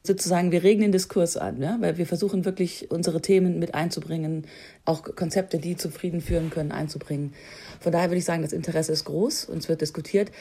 Sozusagen, 0.03 0.51
wir 0.51 0.63
regen 0.63 0.81
den 0.81 0.91
Diskurs 0.91 1.38
an, 1.38 1.62
ja? 1.62 1.77
weil 1.79 1.98
wir 1.98 2.08
versuchen 2.08 2.43
wirklich 2.43 2.89
unsere 2.89 3.22
Themen 3.22 3.60
mit 3.60 3.75
einzubringen, 3.75 4.48
auch 4.84 5.03
Konzepte, 5.15 5.60
die 5.60 5.77
zu 5.77 5.91
Frieden 5.91 6.22
führen 6.22 6.50
können, 6.50 6.72
einzubringen. 6.72 7.34
Von 7.79 7.91
daher 7.91 8.10
würde 8.10 8.17
ich 8.17 8.25
sagen, 8.25 8.41
das 8.41 8.51
Interesse 8.51 8.91
ist 8.91 9.05
groß 9.05 9.46
und 9.46 9.58
es 9.58 9.70
wird 9.70 9.81
diskutiert. 9.81 10.31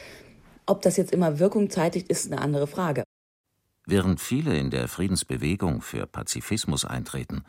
Ob 0.65 0.81
das 0.81 0.97
jetzt 0.97 1.11
immer 1.11 1.39
Wirkung 1.39 1.69
zeitigt, 1.69 2.09
ist 2.09 2.31
eine 2.31 2.41
andere 2.41 2.65
Frage. 2.65 3.03
Während 3.85 4.19
viele 4.19 4.57
in 4.57 4.69
der 4.69 4.87
Friedensbewegung 4.87 5.81
für 5.81 6.05
Pazifismus 6.07 6.85
eintreten, 6.85 7.43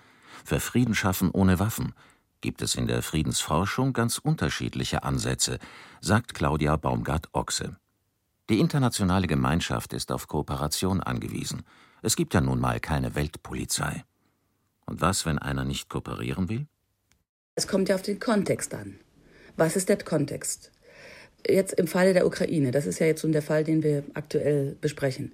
für 0.45 0.61
Frieden 0.61 0.95
schaffen 0.95 1.31
ohne 1.31 1.59
Waffen, 1.59 1.95
gibt 2.40 2.61
es 2.61 2.75
in 2.75 2.87
der 2.87 3.02
Friedensforschung 3.02 3.92
ganz 3.92 4.19
unterschiedliche 4.19 5.04
Ansätze, 5.04 5.59
sagt 6.00 6.35
Claudia 6.35 6.76
Baumgart-Ochse. 6.76 7.76
Die 8.50 8.59
internationale 8.59 9.28
Gemeinschaft 9.28 9.92
ist 9.92 10.11
auf 10.11 10.26
Kooperation 10.26 11.00
angewiesen. 11.00 11.62
Es 12.02 12.16
gibt 12.16 12.35
ja 12.35 12.40
nun 12.40 12.59
mal 12.59 12.80
keine 12.80 13.14
Weltpolizei. 13.14 14.04
Und 14.87 15.00
was, 15.00 15.25
wenn 15.25 15.38
einer 15.38 15.64
nicht 15.64 15.88
kooperieren 15.88 16.49
will? 16.49 16.66
Es 17.54 17.68
kommt 17.68 17.88
ja 17.88 17.94
auf 17.94 18.02
den 18.02 18.18
Kontext 18.18 18.75
an. 18.75 18.99
Was 19.56 19.76
ist 19.76 19.88
der 19.88 19.99
Kontext? 19.99 20.73
Jetzt 21.49 21.75
im 21.75 21.87
Falle 21.87 22.12
der 22.12 22.26
Ukraine, 22.26 22.73
das 22.73 22.87
ist 22.87 22.99
ja 22.99 23.06
jetzt 23.06 23.23
nun 23.23 23.32
der 23.32 23.42
Fall, 23.42 23.62
den 23.62 23.82
wir 23.82 24.04
aktuell 24.14 24.76
besprechen, 24.80 25.32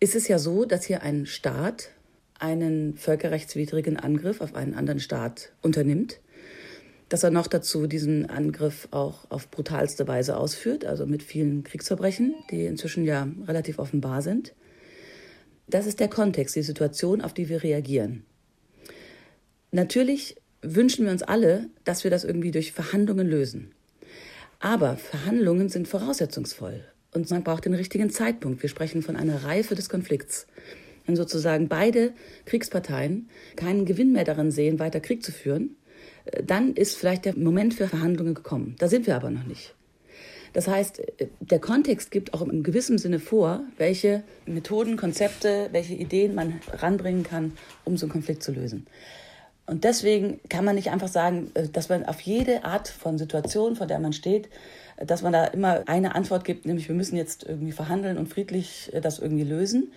ist 0.00 0.14
es 0.14 0.28
ja 0.28 0.38
so, 0.38 0.64
dass 0.64 0.84
hier 0.84 1.02
ein 1.02 1.26
Staat 1.26 1.90
einen 2.38 2.96
völkerrechtswidrigen 2.96 3.96
Angriff 3.96 4.40
auf 4.40 4.54
einen 4.54 4.74
anderen 4.74 5.00
Staat 5.00 5.52
unternimmt, 5.60 6.20
dass 7.08 7.22
er 7.22 7.30
noch 7.30 7.46
dazu 7.46 7.86
diesen 7.86 8.28
Angriff 8.30 8.88
auch 8.90 9.30
auf 9.30 9.50
brutalste 9.50 10.08
Weise 10.08 10.36
ausführt, 10.36 10.84
also 10.84 11.06
mit 11.06 11.22
vielen 11.22 11.62
Kriegsverbrechen, 11.62 12.34
die 12.50 12.64
inzwischen 12.64 13.04
ja 13.04 13.28
relativ 13.46 13.78
offenbar 13.78 14.22
sind. 14.22 14.54
Das 15.72 15.86
ist 15.86 16.00
der 16.00 16.08
Kontext, 16.08 16.54
die 16.54 16.62
Situation, 16.62 17.22
auf 17.22 17.32
die 17.32 17.48
wir 17.48 17.62
reagieren. 17.62 18.24
Natürlich 19.70 20.36
wünschen 20.60 21.06
wir 21.06 21.12
uns 21.12 21.22
alle, 21.22 21.70
dass 21.84 22.04
wir 22.04 22.10
das 22.10 22.24
irgendwie 22.24 22.50
durch 22.50 22.72
Verhandlungen 22.72 23.26
lösen. 23.26 23.72
Aber 24.60 24.98
Verhandlungen 24.98 25.70
sind 25.70 25.88
voraussetzungsvoll 25.88 26.84
und 27.14 27.30
man 27.30 27.42
braucht 27.42 27.64
den 27.64 27.72
richtigen 27.72 28.10
Zeitpunkt. 28.10 28.60
Wir 28.60 28.68
sprechen 28.68 29.00
von 29.00 29.16
einer 29.16 29.44
Reife 29.44 29.74
des 29.74 29.88
Konflikts. 29.88 30.46
Wenn 31.06 31.16
sozusagen 31.16 31.68
beide 31.68 32.12
Kriegsparteien 32.44 33.30
keinen 33.56 33.86
Gewinn 33.86 34.12
mehr 34.12 34.24
daran 34.24 34.50
sehen, 34.50 34.78
weiter 34.78 35.00
Krieg 35.00 35.24
zu 35.24 35.32
führen, 35.32 35.76
äh, 36.26 36.42
dann 36.44 36.74
ist 36.74 36.98
vielleicht 36.98 37.24
der 37.24 37.36
Moment 37.38 37.72
für 37.72 37.88
Verhandlungen 37.88 38.34
gekommen. 38.34 38.76
Da 38.78 38.88
sind 38.88 39.06
wir 39.06 39.16
aber 39.16 39.30
noch 39.30 39.44
nicht. 39.44 39.74
Das 40.52 40.68
heißt, 40.68 41.00
äh, 41.20 41.28
der 41.40 41.58
Kontext 41.58 42.10
gibt 42.10 42.34
auch 42.34 42.42
in 42.42 42.62
gewissem 42.62 42.98
Sinne 42.98 43.18
vor, 43.18 43.60
welche 43.78 44.22
Methoden, 44.46 44.96
Konzepte, 44.96 45.68
welche 45.72 45.94
Ideen 45.94 46.34
man 46.34 46.60
ranbringen 46.72 47.22
kann, 47.22 47.52
um 47.84 47.96
so 47.96 48.06
einen 48.06 48.12
Konflikt 48.12 48.42
zu 48.42 48.52
lösen. 48.52 48.86
Und 49.66 49.84
deswegen 49.84 50.40
kann 50.48 50.64
man 50.64 50.74
nicht 50.74 50.90
einfach 50.90 51.08
sagen, 51.08 51.50
äh, 51.54 51.68
dass 51.68 51.88
man 51.88 52.04
auf 52.04 52.20
jede 52.20 52.64
Art 52.64 52.88
von 52.88 53.18
Situation, 53.18 53.76
vor 53.76 53.86
der 53.86 53.98
man 53.98 54.12
steht, 54.12 54.48
dass 54.98 55.22
man 55.22 55.32
da 55.32 55.46
immer 55.46 55.82
eine 55.86 56.14
Antwort 56.14 56.44
gibt, 56.44 56.66
nämlich 56.66 56.88
wir 56.88 56.94
müssen 56.94 57.16
jetzt 57.16 57.44
irgendwie 57.44 57.72
verhandeln 57.72 58.18
und 58.18 58.28
friedlich 58.28 58.92
das 59.02 59.18
irgendwie 59.18 59.42
lösen, 59.42 59.90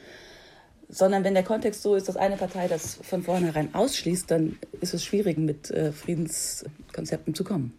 sondern 0.90 1.24
wenn 1.24 1.34
der 1.34 1.44
Kontext 1.44 1.82
so 1.84 1.96
ist, 1.96 2.08
dass 2.08 2.18
eine 2.18 2.38
Partei 2.38 2.68
das 2.68 2.96
von 3.02 3.24
vornherein 3.24 3.74
ausschließt, 3.74 4.30
dann 4.30 4.58
ist 4.82 4.94
es 4.94 5.04
schwierig, 5.04 5.38
mit 5.38 5.70
äh, 5.72 5.92
Friedenskonzepten 5.92 7.34
zu 7.34 7.44
kommen. 7.44 7.74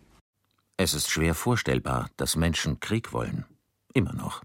Es 0.79 0.93
ist 0.93 1.11
schwer 1.11 1.35
vorstellbar, 1.35 2.11
dass 2.17 2.37
Menschen 2.37 2.81
Krieg 2.81 3.13
wollen. 3.15 3.47
Immer 3.95 4.13
noch. 4.13 4.43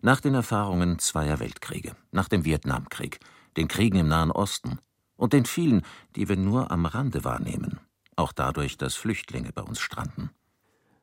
Nach 0.00 0.20
den 0.20 0.34
Erfahrungen 0.34 1.00
zweier 1.00 1.40
Weltkriege, 1.40 1.96
nach 2.12 2.28
dem 2.28 2.44
Vietnamkrieg, 2.44 3.18
den 3.56 3.66
Kriegen 3.66 3.98
im 3.98 4.08
Nahen 4.08 4.30
Osten 4.30 4.78
und 5.16 5.32
den 5.32 5.44
vielen, 5.44 5.82
die 6.14 6.28
wir 6.28 6.36
nur 6.36 6.70
am 6.70 6.86
Rande 6.86 7.24
wahrnehmen, 7.24 7.80
auch 8.14 8.32
dadurch, 8.32 8.76
dass 8.76 8.94
Flüchtlinge 8.94 9.52
bei 9.52 9.62
uns 9.62 9.80
stranden. 9.80 10.30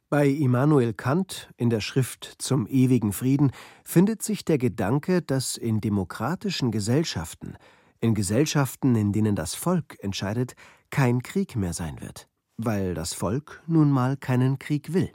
Bei 0.10 0.28
Immanuel 0.28 0.94
Kant 0.94 1.50
in 1.58 1.70
der 1.70 1.82
Schrift 1.82 2.36
Zum 2.40 2.66
ewigen 2.66 3.12
Frieden 3.12 3.52
findet 3.84 4.24
sich 4.24 4.46
der 4.46 4.58
Gedanke, 4.58 5.22
dass 5.22 5.58
in 5.58 5.82
demokratischen 5.82 6.72
Gesellschaften, 6.72 7.58
in 8.00 8.16
Gesellschaften, 8.16 8.96
in 8.96 9.12
denen 9.12 9.36
das 9.36 9.54
Volk 9.54 9.98
entscheidet, 10.02 10.56
kein 10.92 11.22
Krieg 11.24 11.58
mehr 11.58 11.74
sein 11.74 12.00
wird, 12.00 12.29
weil 12.62 12.94
das 12.94 13.14
Volk 13.14 13.64
nun 13.68 13.90
mal 13.90 14.18
keinen 14.18 14.60
Krieg 14.60 14.94
will. 14.94 15.10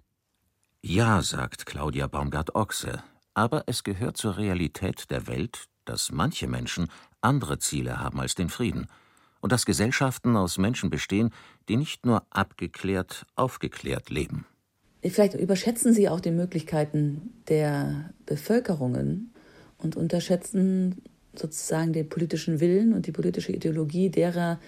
Ja, 0.82 1.20
sagt 1.20 1.66
Claudia 1.66 2.06
Baumgart-Ochse, 2.06 3.02
aber 3.34 3.64
es 3.66 3.84
gehört 3.84 4.16
zur 4.16 4.38
Realität 4.38 5.10
der 5.10 5.26
Welt, 5.26 5.66
dass 5.84 6.10
manche 6.10 6.46
Menschen 6.48 6.88
andere 7.20 7.58
Ziele 7.58 8.00
haben 8.00 8.18
als 8.18 8.34
den 8.34 8.48
Frieden 8.48 8.86
und 9.40 9.52
dass 9.52 9.66
Gesellschaften 9.66 10.36
aus 10.36 10.56
Menschen 10.56 10.88
bestehen, 10.88 11.30
die 11.68 11.76
nicht 11.76 12.06
nur 12.06 12.22
abgeklärt, 12.30 13.26
aufgeklärt 13.36 14.08
leben. 14.08 14.46
Vielleicht 15.02 15.34
überschätzen 15.34 15.92
Sie 15.92 16.08
auch 16.08 16.20
die 16.20 16.30
Möglichkeiten 16.30 17.34
der 17.48 18.08
Bevölkerungen 18.24 19.34
und 19.76 19.96
unterschätzen 19.96 21.02
sozusagen 21.34 21.92
den 21.92 22.08
politischen 22.08 22.60
Willen 22.60 22.94
und 22.94 23.06
die 23.06 23.12
politische 23.12 23.52
Ideologie 23.52 24.08
derer, 24.08 24.58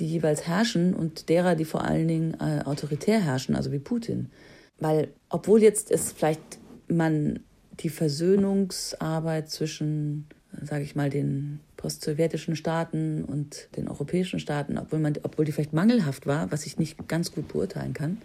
die 0.00 0.06
jeweils 0.06 0.46
herrschen 0.46 0.94
und 0.94 1.28
derer, 1.28 1.54
die 1.54 1.64
vor 1.64 1.84
allen 1.84 2.08
Dingen 2.08 2.34
äh, 2.40 2.62
autoritär 2.64 3.20
herrschen, 3.20 3.54
also 3.54 3.70
wie 3.70 3.78
Putin. 3.78 4.30
Weil, 4.78 5.08
obwohl 5.28 5.62
jetzt 5.62 5.90
es 5.90 6.12
vielleicht 6.12 6.58
man 6.88 7.40
die 7.80 7.88
Versöhnungsarbeit 7.88 9.50
zwischen, 9.50 10.26
sage 10.60 10.82
ich 10.82 10.96
mal, 10.96 11.10
den 11.10 11.60
post-sowjetischen 11.76 12.56
Staaten 12.56 13.24
und 13.24 13.68
den 13.76 13.88
europäischen 13.88 14.40
Staaten, 14.40 14.76
obwohl, 14.76 14.98
man, 14.98 15.14
obwohl 15.22 15.44
die 15.44 15.52
vielleicht 15.52 15.72
mangelhaft 15.72 16.26
war, 16.26 16.50
was 16.50 16.66
ich 16.66 16.78
nicht 16.78 17.08
ganz 17.08 17.32
gut 17.32 17.48
beurteilen 17.48 17.94
kann, 17.94 18.18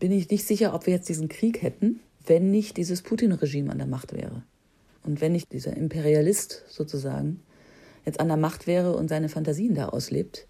bin 0.00 0.12
ich 0.12 0.28
nicht 0.28 0.46
sicher, 0.46 0.74
ob 0.74 0.86
wir 0.86 0.94
jetzt 0.94 1.08
diesen 1.08 1.28
Krieg 1.28 1.62
hätten, 1.62 2.00
wenn 2.26 2.50
nicht 2.50 2.76
dieses 2.76 3.02
Putin-Regime 3.02 3.70
an 3.70 3.78
der 3.78 3.86
Macht 3.86 4.12
wäre. 4.12 4.42
Und 5.02 5.20
wenn 5.20 5.32
nicht 5.32 5.52
dieser 5.52 5.76
Imperialist 5.76 6.64
sozusagen 6.68 7.40
jetzt 8.04 8.20
an 8.20 8.28
der 8.28 8.36
Macht 8.36 8.66
wäre 8.66 8.96
und 8.96 9.08
seine 9.08 9.28
Fantasien 9.28 9.74
da 9.74 9.88
auslebt. 9.88 10.46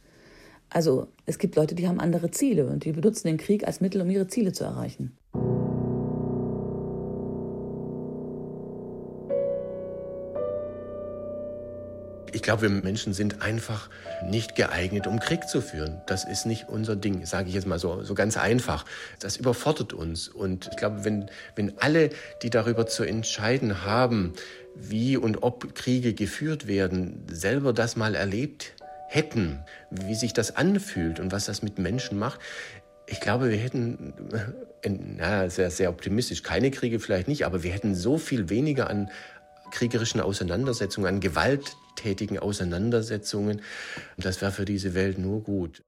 Also 0.74 1.06
es 1.24 1.38
gibt 1.38 1.54
Leute, 1.54 1.76
die 1.76 1.87
haben 1.87 2.00
andere 2.00 2.32
Ziele 2.32 2.66
und 2.66 2.84
die 2.84 2.90
benutzen 2.90 3.28
den 3.28 3.37
Krieg 3.37 3.64
als 3.64 3.80
Mittel, 3.80 4.00
um 4.00 4.10
ihre 4.10 4.26
Ziele 4.26 4.52
zu 4.52 4.64
erreichen. 4.64 5.16
Ich 12.32 12.42
glaube, 12.42 12.62
wir 12.62 12.70
Menschen 12.70 13.12
sind 13.12 13.40
einfach 13.40 13.88
nicht 14.28 14.56
geeignet, 14.56 15.06
um 15.06 15.20
Krieg 15.20 15.48
zu 15.48 15.60
führen. 15.60 16.02
Das 16.08 16.24
ist 16.24 16.44
nicht 16.44 16.68
unser 16.68 16.96
Ding, 16.96 17.24
sage 17.24 17.48
ich 17.48 17.54
jetzt 17.54 17.68
mal 17.68 17.78
so, 17.78 18.02
so 18.02 18.14
ganz 18.14 18.37
einfach. 18.37 18.84
Das 19.20 19.37
überfordert 19.37 19.92
uns. 19.92 20.26
Und 20.26 20.66
ich 20.72 20.76
glaube, 20.76 21.04
wenn, 21.04 21.30
wenn 21.54 21.78
alle, 21.78 22.10
die 22.42 22.50
darüber 22.50 22.88
zu 22.88 23.04
entscheiden 23.04 23.84
haben, 23.84 24.32
wie 24.74 25.16
und 25.16 25.44
ob 25.44 25.76
Kriege 25.76 26.14
geführt 26.14 26.66
werden, 26.66 27.24
selber 27.30 27.72
das 27.72 27.94
mal 27.94 28.16
erlebt 28.16 28.74
hätten, 29.09 29.64
wie 29.90 30.14
sich 30.14 30.33
das 30.33 30.57
anfühlt 30.57 31.21
und 31.21 31.33
was 31.33 31.47
das 31.47 31.62
mit 31.62 31.79
Menschen 31.79 32.19
macht, 32.19 32.40
ich 33.07 33.21
glaube, 33.21 33.51
wir 33.51 33.59
hätten, 33.59 34.14
äh, 34.83 34.88
na, 34.90 35.49
sehr, 35.51 35.71
sehr 35.71 35.90
optimistisch, 35.90 36.43
keine 36.43 36.71
Kriege 36.71 37.01
vielleicht 37.01 37.29
nicht, 37.29 37.45
aber 37.45 37.62
wir 37.62 37.73
hätten 37.73 37.95
so 37.95 38.19
viel 38.19 38.49
weniger 38.49 38.88
an 38.88 39.11
kriegerischen 39.71 40.21
Auseinandersetzungen, 40.21 41.09
an 41.09 41.21
gewalttätigen 41.21 42.38
Auseinandersetzungen. 42.38 43.61
Das 44.17 44.40
wäre 44.40 44.53
für 44.53 44.64
diese 44.64 44.95
Welt 44.95 45.19
nur 45.19 45.43
gut. 45.43 45.83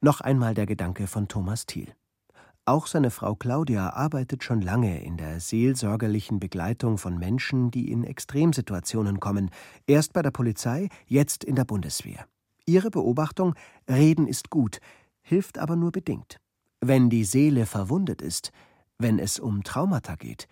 Noch 0.00 0.20
einmal 0.20 0.54
der 0.54 0.66
Gedanke 0.66 1.06
von 1.06 1.26
Thomas 1.26 1.66
Thiel. 1.66 1.88
Auch 2.68 2.88
seine 2.88 3.10
Frau 3.10 3.36
Claudia 3.36 3.90
arbeitet 3.90 4.42
schon 4.42 4.60
lange 4.60 5.02
in 5.02 5.16
der 5.16 5.38
seelsorgerlichen 5.40 6.40
Begleitung 6.40 6.98
von 6.98 7.16
Menschen, 7.16 7.70
die 7.70 7.90
in 7.92 8.02
Extremsituationen 8.02 9.20
kommen, 9.20 9.50
erst 9.86 10.12
bei 10.12 10.20
der 10.20 10.32
Polizei, 10.32 10.88
jetzt 11.06 11.44
in 11.44 11.54
der 11.54 11.64
Bundeswehr. 11.64 12.26
Ihre 12.66 12.90
Beobachtung, 12.90 13.54
Reden 13.88 14.26
ist 14.26 14.50
gut, 14.50 14.80
hilft 15.22 15.58
aber 15.58 15.76
nur 15.76 15.92
bedingt. 15.92 16.38
Wenn 16.80 17.08
die 17.08 17.24
Seele 17.24 17.64
verwundet 17.64 18.20
ist, 18.20 18.50
wenn 18.98 19.18
es 19.18 19.38
um 19.38 19.62
Traumata 19.62 20.16
geht, 20.16 20.48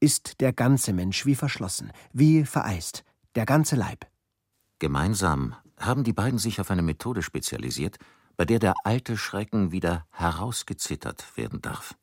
ist 0.00 0.40
der 0.40 0.52
ganze 0.52 0.92
Mensch 0.92 1.26
wie 1.26 1.34
verschlossen, 1.34 1.92
wie 2.12 2.44
vereist, 2.44 3.04
der 3.34 3.46
ganze 3.46 3.76
Leib. 3.76 4.06
Gemeinsam 4.78 5.54
haben 5.78 6.04
die 6.04 6.12
beiden 6.12 6.38
sich 6.38 6.60
auf 6.60 6.70
eine 6.70 6.82
Methode 6.82 7.22
spezialisiert, 7.22 7.98
bei 8.36 8.44
der 8.44 8.60
der 8.60 8.74
alte 8.84 9.16
Schrecken 9.16 9.72
wieder 9.72 10.06
herausgezittert 10.10 11.36
werden 11.36 11.60
darf. 11.60 11.96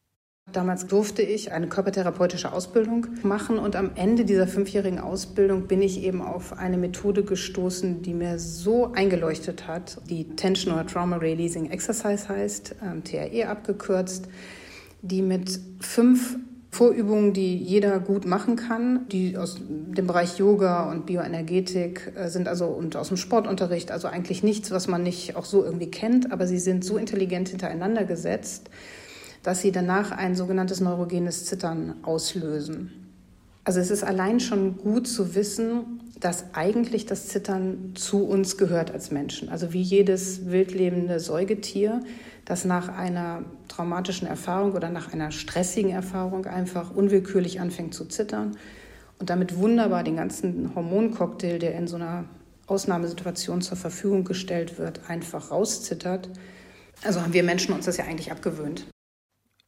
Damals 0.51 0.85
durfte 0.85 1.23
ich 1.23 1.51
eine 1.51 1.67
körpertherapeutische 1.67 2.53
Ausbildung 2.53 3.07
machen 3.23 3.57
und 3.57 3.75
am 3.75 3.91
Ende 3.95 4.25
dieser 4.25 4.47
fünfjährigen 4.47 4.99
Ausbildung 4.99 5.67
bin 5.67 5.81
ich 5.81 6.03
eben 6.03 6.21
auf 6.21 6.53
eine 6.53 6.77
Methode 6.77 7.23
gestoßen, 7.23 8.03
die 8.03 8.13
mir 8.13 8.37
so 8.37 8.93
eingeleuchtet 8.93 9.67
hat, 9.67 9.97
die 10.07 10.35
Tension 10.35 10.85
Trauma 10.87 11.17
Releasing 11.17 11.71
Exercise 11.71 12.29
heißt, 12.29 12.75
ähm, 12.83 13.03
TRE 13.03 13.49
abgekürzt, 13.49 14.29
die 15.01 15.23
mit 15.23 15.59
fünf 15.81 16.37
Vorübungen, 16.69 17.33
die 17.33 17.57
jeder 17.57 17.99
gut 17.99 18.25
machen 18.25 18.55
kann, 18.55 19.07
die 19.09 19.37
aus 19.37 19.59
dem 19.67 20.07
Bereich 20.07 20.37
Yoga 20.37 20.91
und 20.91 21.05
Bioenergetik 21.05 22.13
äh, 22.15 22.29
sind, 22.29 22.47
also 22.47 22.67
und 22.67 22.95
aus 22.95 23.07
dem 23.07 23.17
Sportunterricht, 23.17 23.91
also 23.91 24.07
eigentlich 24.07 24.43
nichts, 24.43 24.69
was 24.71 24.87
man 24.87 25.01
nicht 25.01 25.35
auch 25.35 25.45
so 25.45 25.65
irgendwie 25.65 25.89
kennt, 25.89 26.31
aber 26.31 26.45
sie 26.45 26.59
sind 26.59 26.85
so 26.85 26.97
intelligent 26.97 27.49
hintereinander 27.49 28.05
gesetzt, 28.05 28.69
dass 29.45 29.61
sie 29.61 29.71
danach 29.71 30.09
ein 30.09 30.35
sogenanntes 30.35 30.81
neurogenes 30.81 31.45
Zittern 31.45 31.97
auslösen. 32.01 32.91
Also 33.63 33.79
es 33.79 33.91
ist 33.91 34.03
allein 34.03 34.39
schon 34.39 34.77
gut 34.77 35.07
zu 35.07 35.35
wissen, 35.35 36.01
dass 36.19 36.45
eigentlich 36.53 37.05
das 37.05 37.27
Zittern 37.27 37.91
zu 37.93 38.25
uns 38.25 38.57
gehört 38.57 38.89
als 38.89 39.11
Menschen. 39.11 39.49
Also 39.49 39.71
wie 39.71 39.83
jedes 39.83 40.47
wildlebende 40.47 41.19
Säugetier 41.19 42.01
das 42.43 42.65
nach 42.65 42.89
einer 42.89 43.43
traumatischen 43.67 44.27
Erfahrung 44.27 44.73
oder 44.73 44.89
nach 44.89 45.13
einer 45.13 45.29
stressigen 45.29 45.91
Erfahrung 45.91 46.47
einfach 46.47 46.95
unwillkürlich 46.95 47.59
anfängt 47.59 47.93
zu 47.93 48.05
zittern 48.05 48.57
und 49.19 49.29
damit 49.29 49.57
wunderbar 49.57 50.03
den 50.03 50.15
ganzen 50.15 50.73
Hormoncocktail, 50.73 51.59
der 51.59 51.75
in 51.75 51.87
so 51.87 51.97
einer 51.97 52.25
Ausnahmesituation 52.65 53.61
zur 53.61 53.77
Verfügung 53.77 54.23
gestellt 54.23 54.79
wird, 54.79 55.07
einfach 55.07 55.51
rauszittert. 55.51 56.29
Also 57.03 57.21
haben 57.21 57.33
wir 57.33 57.43
Menschen 57.43 57.75
uns 57.75 57.85
das 57.85 57.97
ja 57.97 58.05
eigentlich 58.05 58.31
abgewöhnt. 58.31 58.87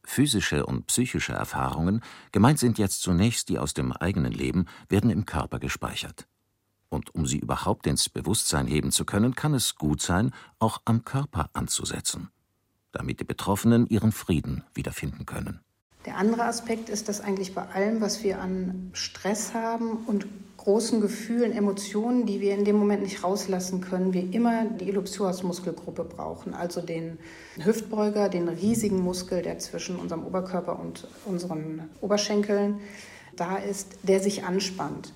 Physische 0.08 0.66
und 0.66 0.86
psychische 0.86 1.32
Erfahrungen, 1.32 2.02
gemeint 2.32 2.58
sind 2.58 2.78
jetzt 2.78 3.02
zunächst 3.02 3.48
die 3.48 3.58
aus 3.58 3.74
dem 3.74 3.92
eigenen 3.92 4.32
Leben, 4.32 4.66
werden 4.88 5.10
im 5.10 5.26
Körper 5.26 5.58
gespeichert. 5.58 6.26
Und 6.88 7.14
um 7.14 7.26
sie 7.26 7.38
überhaupt 7.38 7.86
ins 7.86 8.08
Bewusstsein 8.08 8.66
heben 8.66 8.92
zu 8.92 9.04
können, 9.04 9.34
kann 9.34 9.54
es 9.54 9.76
gut 9.76 10.00
sein, 10.00 10.32
auch 10.58 10.80
am 10.86 11.04
Körper 11.04 11.50
anzusetzen 11.52 12.30
damit 12.92 13.20
die 13.20 13.24
Betroffenen 13.24 13.86
ihren 13.86 14.12
Frieden 14.12 14.64
wiederfinden 14.74 15.26
können. 15.26 15.60
Der 16.06 16.16
andere 16.16 16.44
Aspekt 16.44 16.88
ist, 16.88 17.08
dass 17.08 17.20
eigentlich 17.20 17.54
bei 17.54 17.66
allem, 17.68 18.00
was 18.00 18.22
wir 18.22 18.40
an 18.40 18.90
Stress 18.92 19.52
haben 19.54 20.04
und 20.06 20.26
großen 20.68 21.00
Gefühlen, 21.00 21.52
Emotionen, 21.52 22.26
die 22.26 22.42
wir 22.42 22.52
in 22.52 22.66
dem 22.66 22.76
Moment 22.76 23.02
nicht 23.02 23.24
rauslassen 23.24 23.80
können, 23.80 24.12
wir 24.12 24.34
immer 24.34 24.66
die 24.66 24.90
Iliopsoas-Muskelgruppe 24.90 26.04
brauchen, 26.04 26.52
also 26.52 26.82
den 26.82 27.16
Hüftbeuger, 27.56 28.28
den 28.28 28.50
riesigen 28.50 29.00
Muskel, 29.00 29.40
der 29.40 29.58
zwischen 29.60 29.96
unserem 29.96 30.26
Oberkörper 30.26 30.78
und 30.78 31.08
unseren 31.24 31.88
Oberschenkeln 32.02 32.80
da 33.34 33.56
ist, 33.56 33.96
der 34.02 34.20
sich 34.20 34.44
anspannt. 34.44 35.14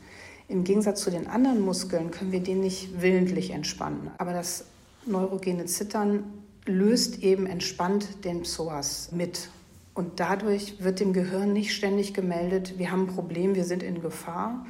Im 0.48 0.64
Gegensatz 0.64 1.02
zu 1.02 1.10
den 1.10 1.26
anderen 1.26 1.60
Muskeln 1.60 2.10
können 2.10 2.32
wir 2.32 2.40
den 2.40 2.62
nicht 2.62 3.02
willentlich 3.02 3.50
entspannen. 3.50 4.10
Aber 4.16 4.32
das 4.32 4.64
neurogene 5.04 5.66
Zittern 5.66 6.24
löst 6.64 7.22
eben 7.22 7.44
entspannt 7.44 8.24
den 8.24 8.40
Psoas 8.40 9.10
mit. 9.12 9.50
Und 9.92 10.18
dadurch 10.18 10.82
wird 10.82 10.98
dem 10.98 11.12
Gehirn 11.12 11.52
nicht 11.52 11.74
ständig 11.74 12.14
gemeldet, 12.14 12.78
wir 12.78 12.90
haben 12.90 13.02
ein 13.02 13.14
Problem, 13.14 13.54
wir 13.54 13.64
sind 13.64 13.82
in 13.82 14.00
Gefahr 14.00 14.64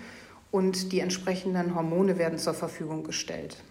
und 0.52 0.92
die 0.92 1.00
entsprechenden 1.00 1.74
Hormone 1.74 2.18
werden 2.18 2.38
zur 2.38 2.54
Verfügung 2.54 3.02
gestellt. 3.02 3.64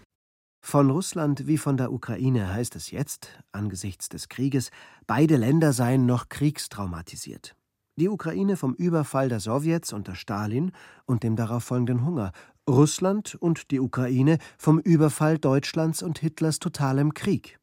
Von 0.64 0.90
Russland 0.90 1.46
wie 1.46 1.58
von 1.58 1.76
der 1.76 1.92
Ukraine 1.92 2.52
heißt 2.52 2.76
es 2.76 2.90
jetzt, 2.90 3.42
angesichts 3.50 4.08
des 4.08 4.28
Krieges, 4.28 4.70
beide 5.06 5.36
Länder 5.36 5.72
seien 5.72 6.06
noch 6.06 6.28
kriegstraumatisiert. 6.28 7.56
Die 7.98 8.08
Ukraine 8.08 8.56
vom 8.56 8.74
Überfall 8.74 9.28
der 9.28 9.40
Sowjets 9.40 9.92
unter 9.92 10.14
Stalin 10.14 10.72
und 11.04 11.24
dem 11.24 11.36
darauf 11.36 11.64
folgenden 11.64 12.06
Hunger, 12.06 12.32
Russland 12.68 13.34
und 13.34 13.70
die 13.70 13.80
Ukraine 13.80 14.38
vom 14.56 14.78
Überfall 14.78 15.38
Deutschlands 15.38 16.02
und 16.02 16.18
Hitlers 16.20 16.58
totalem 16.58 17.12
Krieg. 17.12 17.58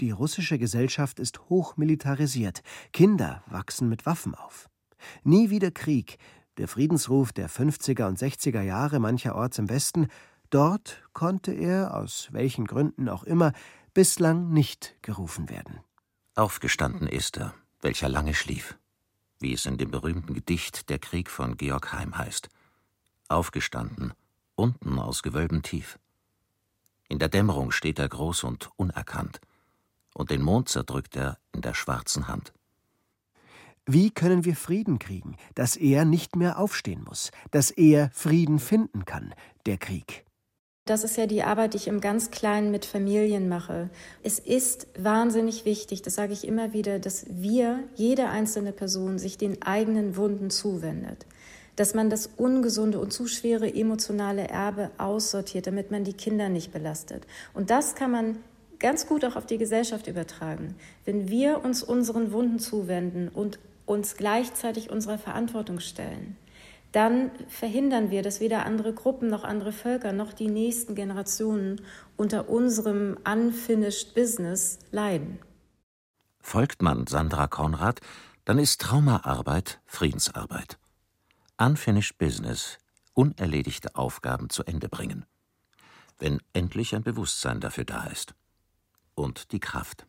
Die 0.00 0.10
russische 0.10 0.58
Gesellschaft 0.58 1.20
ist 1.20 1.48
hochmilitarisiert. 1.48 2.62
Kinder 2.92 3.42
wachsen 3.46 3.88
mit 3.88 4.06
Waffen 4.06 4.34
auf. 4.34 4.68
Nie 5.22 5.50
wieder 5.50 5.70
Krieg, 5.70 6.18
der 6.58 6.68
Friedensruf 6.68 7.32
der 7.32 7.48
50er 7.48 8.06
und 8.06 8.18
60er 8.18 8.62
Jahre 8.62 8.98
mancherorts 8.98 9.58
im 9.58 9.68
Westen, 9.68 10.08
dort 10.50 11.02
konnte 11.12 11.52
er, 11.52 11.94
aus 11.94 12.28
welchen 12.32 12.66
Gründen 12.66 13.08
auch 13.08 13.24
immer, 13.24 13.52
bislang 13.94 14.50
nicht 14.50 14.96
gerufen 15.02 15.48
werden. 15.48 15.80
Aufgestanden 16.34 17.08
ist 17.08 17.36
er, 17.36 17.54
welcher 17.80 18.08
lange 18.08 18.34
schlief, 18.34 18.76
wie 19.40 19.52
es 19.52 19.66
in 19.66 19.78
dem 19.78 19.90
berühmten 19.90 20.34
Gedicht 20.34 20.88
Der 20.90 20.98
Krieg 20.98 21.30
von 21.30 21.56
Georg 21.56 21.92
Heim 21.92 22.16
heißt. 22.16 22.48
Aufgestanden, 23.28 24.12
unten 24.54 24.98
aus 24.98 25.22
Gewölben 25.22 25.62
tief. 25.62 25.98
In 27.08 27.18
der 27.18 27.28
Dämmerung 27.28 27.70
steht 27.70 27.98
er 27.98 28.08
groß 28.08 28.44
und 28.44 28.70
unerkannt 28.76 29.40
und 30.18 30.30
den 30.30 30.42
Mond 30.42 30.68
zerdrückt 30.68 31.16
er 31.16 31.38
in 31.52 31.62
der 31.62 31.74
schwarzen 31.74 32.26
Hand. 32.28 32.52
Wie 33.90 34.10
können 34.10 34.44
wir 34.44 34.54
Frieden 34.54 34.98
kriegen, 34.98 35.36
dass 35.54 35.74
er 35.74 36.04
nicht 36.04 36.36
mehr 36.36 36.58
aufstehen 36.58 37.02
muss, 37.08 37.30
dass 37.52 37.70
er 37.70 38.10
Frieden 38.12 38.58
finden 38.58 39.06
kann, 39.06 39.32
der 39.64 39.78
Krieg? 39.78 40.26
Das 40.84 41.04
ist 41.04 41.16
ja 41.16 41.26
die 41.26 41.42
Arbeit, 41.42 41.72
die 41.72 41.78
ich 41.78 41.88
im 41.88 42.02
ganz 42.02 42.30
Kleinen 42.30 42.70
mit 42.70 42.84
Familien 42.84 43.48
mache. 43.48 43.88
Es 44.22 44.40
ist 44.40 44.88
wahnsinnig 44.98 45.64
wichtig, 45.64 46.02
das 46.02 46.16
sage 46.16 46.34
ich 46.34 46.46
immer 46.46 46.74
wieder, 46.74 46.98
dass 46.98 47.24
wir, 47.30 47.82
jede 47.94 48.28
einzelne 48.28 48.72
Person, 48.72 49.18
sich 49.18 49.38
den 49.38 49.62
eigenen 49.62 50.16
Wunden 50.16 50.50
zuwendet. 50.50 51.24
Dass 51.74 51.94
man 51.94 52.10
das 52.10 52.28
ungesunde 52.36 53.00
und 53.00 53.14
zu 53.14 53.26
schwere 53.26 53.72
emotionale 53.72 54.48
Erbe 54.48 54.90
aussortiert, 54.98 55.66
damit 55.66 55.90
man 55.90 56.04
die 56.04 56.12
Kinder 56.12 56.50
nicht 56.50 56.72
belastet. 56.72 57.26
Und 57.54 57.70
das 57.70 57.94
kann 57.94 58.10
man 58.10 58.36
ganz 58.78 59.06
gut 59.06 59.24
auch 59.24 59.36
auf 59.36 59.46
die 59.46 59.58
Gesellschaft 59.58 60.08
übertragen. 60.08 60.74
Wenn 61.06 61.28
wir 61.28 61.64
uns 61.64 61.82
unseren 61.82 62.32
Wunden 62.32 62.58
zuwenden 62.58 63.28
und 63.28 63.58
uns 63.88 64.16
gleichzeitig 64.16 64.90
unserer 64.90 65.18
Verantwortung 65.18 65.80
stellen, 65.80 66.36
dann 66.92 67.30
verhindern 67.48 68.10
wir, 68.10 68.22
dass 68.22 68.40
weder 68.40 68.64
andere 68.64 68.94
Gruppen 68.94 69.28
noch 69.28 69.44
andere 69.44 69.72
Völker 69.72 70.12
noch 70.12 70.32
die 70.32 70.48
nächsten 70.48 70.94
Generationen 70.94 71.82
unter 72.16 72.48
unserem 72.48 73.18
unfinished 73.24 74.14
Business 74.14 74.78
leiden. 74.90 75.38
Folgt 76.40 76.80
man 76.80 77.06
Sandra 77.06 77.46
Konrad, 77.46 78.00
dann 78.46 78.58
ist 78.58 78.80
Traumaarbeit 78.80 79.80
Friedensarbeit. 79.84 80.78
Unfinished 81.58 82.16
Business, 82.16 82.78
unerledigte 83.12 83.94
Aufgaben 83.94 84.48
zu 84.48 84.64
Ende 84.64 84.88
bringen. 84.88 85.26
Wenn 86.18 86.40
endlich 86.54 86.94
ein 86.94 87.02
Bewusstsein 87.02 87.60
dafür 87.60 87.84
da 87.84 88.04
ist 88.04 88.34
und 89.14 89.52
die 89.52 89.60
Kraft. 89.60 90.06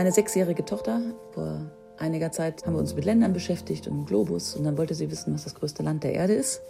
Meine 0.00 0.12
sechsjährige 0.12 0.64
Tochter, 0.64 1.02
vor 1.32 1.60
einiger 1.98 2.32
Zeit 2.32 2.64
haben 2.64 2.72
wir 2.72 2.80
uns 2.80 2.94
mit 2.94 3.04
Ländern 3.04 3.34
beschäftigt 3.34 3.86
und 3.86 4.06
Globus 4.06 4.56
und 4.56 4.64
dann 4.64 4.78
wollte 4.78 4.94
sie 4.94 5.10
wissen, 5.10 5.34
was 5.34 5.44
das 5.44 5.54
größte 5.54 5.82
Land 5.82 6.04
der 6.04 6.14
Erde 6.14 6.32
ist. 6.32 6.62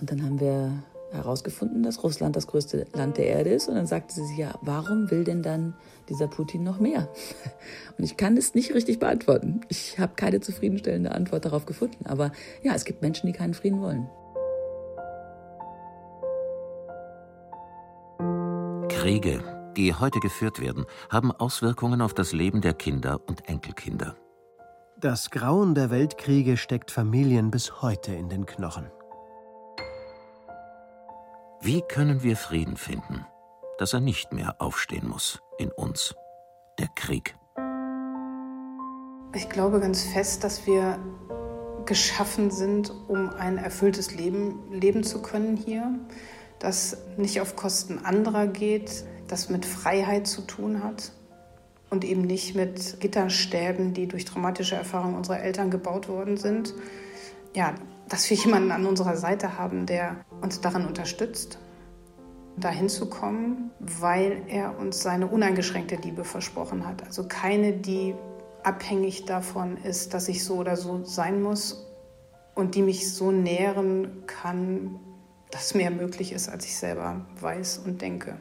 Und 0.00 0.10
dann 0.10 0.22
haben 0.22 0.40
wir 0.40 0.82
herausgefunden, 1.12 1.82
dass 1.82 2.02
Russland 2.02 2.36
das 2.36 2.46
größte 2.46 2.86
Land 2.94 3.18
der 3.18 3.26
Erde 3.26 3.50
ist. 3.50 3.68
Und 3.68 3.74
dann 3.74 3.86
sagte 3.86 4.14
sie 4.14 4.40
ja, 4.40 4.58
warum 4.62 5.10
will 5.10 5.24
denn 5.24 5.42
dann 5.42 5.74
dieser 6.08 6.26
Putin 6.26 6.64
noch 6.64 6.80
mehr? 6.80 7.10
Und 7.98 8.04
ich 8.04 8.16
kann 8.16 8.34
es 8.38 8.54
nicht 8.54 8.72
richtig 8.72 8.98
beantworten. 8.98 9.60
Ich 9.68 9.98
habe 9.98 10.14
keine 10.16 10.40
zufriedenstellende 10.40 11.12
Antwort 11.12 11.44
darauf 11.44 11.66
gefunden. 11.66 12.06
Aber 12.06 12.32
ja, 12.62 12.74
es 12.74 12.86
gibt 12.86 13.02
Menschen, 13.02 13.26
die 13.26 13.34
keinen 13.34 13.52
Frieden 13.52 13.82
wollen. 13.82 14.08
Kriege, 18.88 19.42
die 19.74 19.94
heute 19.94 20.20
geführt 20.20 20.60
werden, 20.60 20.86
haben 21.10 21.32
Auswirkungen 21.32 22.00
auf 22.00 22.14
das 22.14 22.32
Leben 22.32 22.60
der 22.60 22.74
Kinder 22.74 23.20
und 23.26 23.48
Enkelkinder. 23.48 24.16
Das 24.98 25.30
Grauen 25.30 25.74
der 25.74 25.90
Weltkriege 25.90 26.56
steckt 26.56 26.90
Familien 26.90 27.50
bis 27.50 27.82
heute 27.82 28.14
in 28.14 28.28
den 28.28 28.46
Knochen. 28.46 28.90
Wie 31.60 31.82
können 31.82 32.22
wir 32.22 32.36
Frieden 32.36 32.76
finden, 32.76 33.26
dass 33.78 33.92
er 33.92 34.00
nicht 34.00 34.32
mehr 34.32 34.56
aufstehen 34.60 35.08
muss 35.08 35.40
in 35.58 35.70
uns, 35.72 36.14
der 36.78 36.88
Krieg? 36.94 37.36
Ich 39.34 39.48
glaube 39.48 39.80
ganz 39.80 40.04
fest, 40.04 40.44
dass 40.44 40.66
wir 40.66 40.98
geschaffen 41.86 42.50
sind, 42.50 42.92
um 43.08 43.30
ein 43.30 43.58
erfülltes 43.58 44.14
Leben 44.14 44.72
leben 44.72 45.02
zu 45.02 45.22
können 45.22 45.56
hier. 45.56 45.98
das 46.60 46.96
nicht 47.18 47.40
auf 47.40 47.56
Kosten 47.56 47.98
anderer 48.04 48.46
geht, 48.46 49.04
das 49.34 49.50
mit 49.50 49.66
Freiheit 49.66 50.28
zu 50.28 50.42
tun 50.42 50.84
hat 50.84 51.10
und 51.90 52.04
eben 52.04 52.20
nicht 52.20 52.54
mit 52.54 53.00
Gitterstäben, 53.00 53.92
die 53.92 54.06
durch 54.06 54.24
traumatische 54.24 54.76
Erfahrungen 54.76 55.16
unserer 55.16 55.40
Eltern 55.40 55.72
gebaut 55.72 56.08
worden 56.08 56.36
sind. 56.36 56.72
Ja, 57.52 57.74
dass 58.08 58.30
wir 58.30 58.36
jemanden 58.36 58.70
an 58.70 58.86
unserer 58.86 59.16
Seite 59.16 59.58
haben, 59.58 59.86
der 59.86 60.24
uns 60.40 60.60
darin 60.60 60.86
unterstützt, 60.86 61.58
dahin 62.56 62.88
zu 62.88 63.10
kommen, 63.10 63.72
weil 63.80 64.42
er 64.46 64.78
uns 64.78 65.02
seine 65.02 65.26
uneingeschränkte 65.26 65.96
Liebe 65.96 66.22
versprochen 66.22 66.86
hat. 66.86 67.02
Also 67.04 67.26
keine, 67.26 67.72
die 67.72 68.14
abhängig 68.62 69.24
davon 69.24 69.78
ist, 69.78 70.14
dass 70.14 70.28
ich 70.28 70.44
so 70.44 70.58
oder 70.58 70.76
so 70.76 71.02
sein 71.02 71.42
muss 71.42 71.84
und 72.54 72.76
die 72.76 72.82
mich 72.82 73.12
so 73.12 73.32
nähren 73.32 74.22
kann, 74.28 75.00
dass 75.50 75.74
mehr 75.74 75.90
möglich 75.90 76.30
ist, 76.30 76.48
als 76.48 76.66
ich 76.66 76.76
selber 76.76 77.26
weiß 77.40 77.78
und 77.78 78.00
denke. 78.00 78.36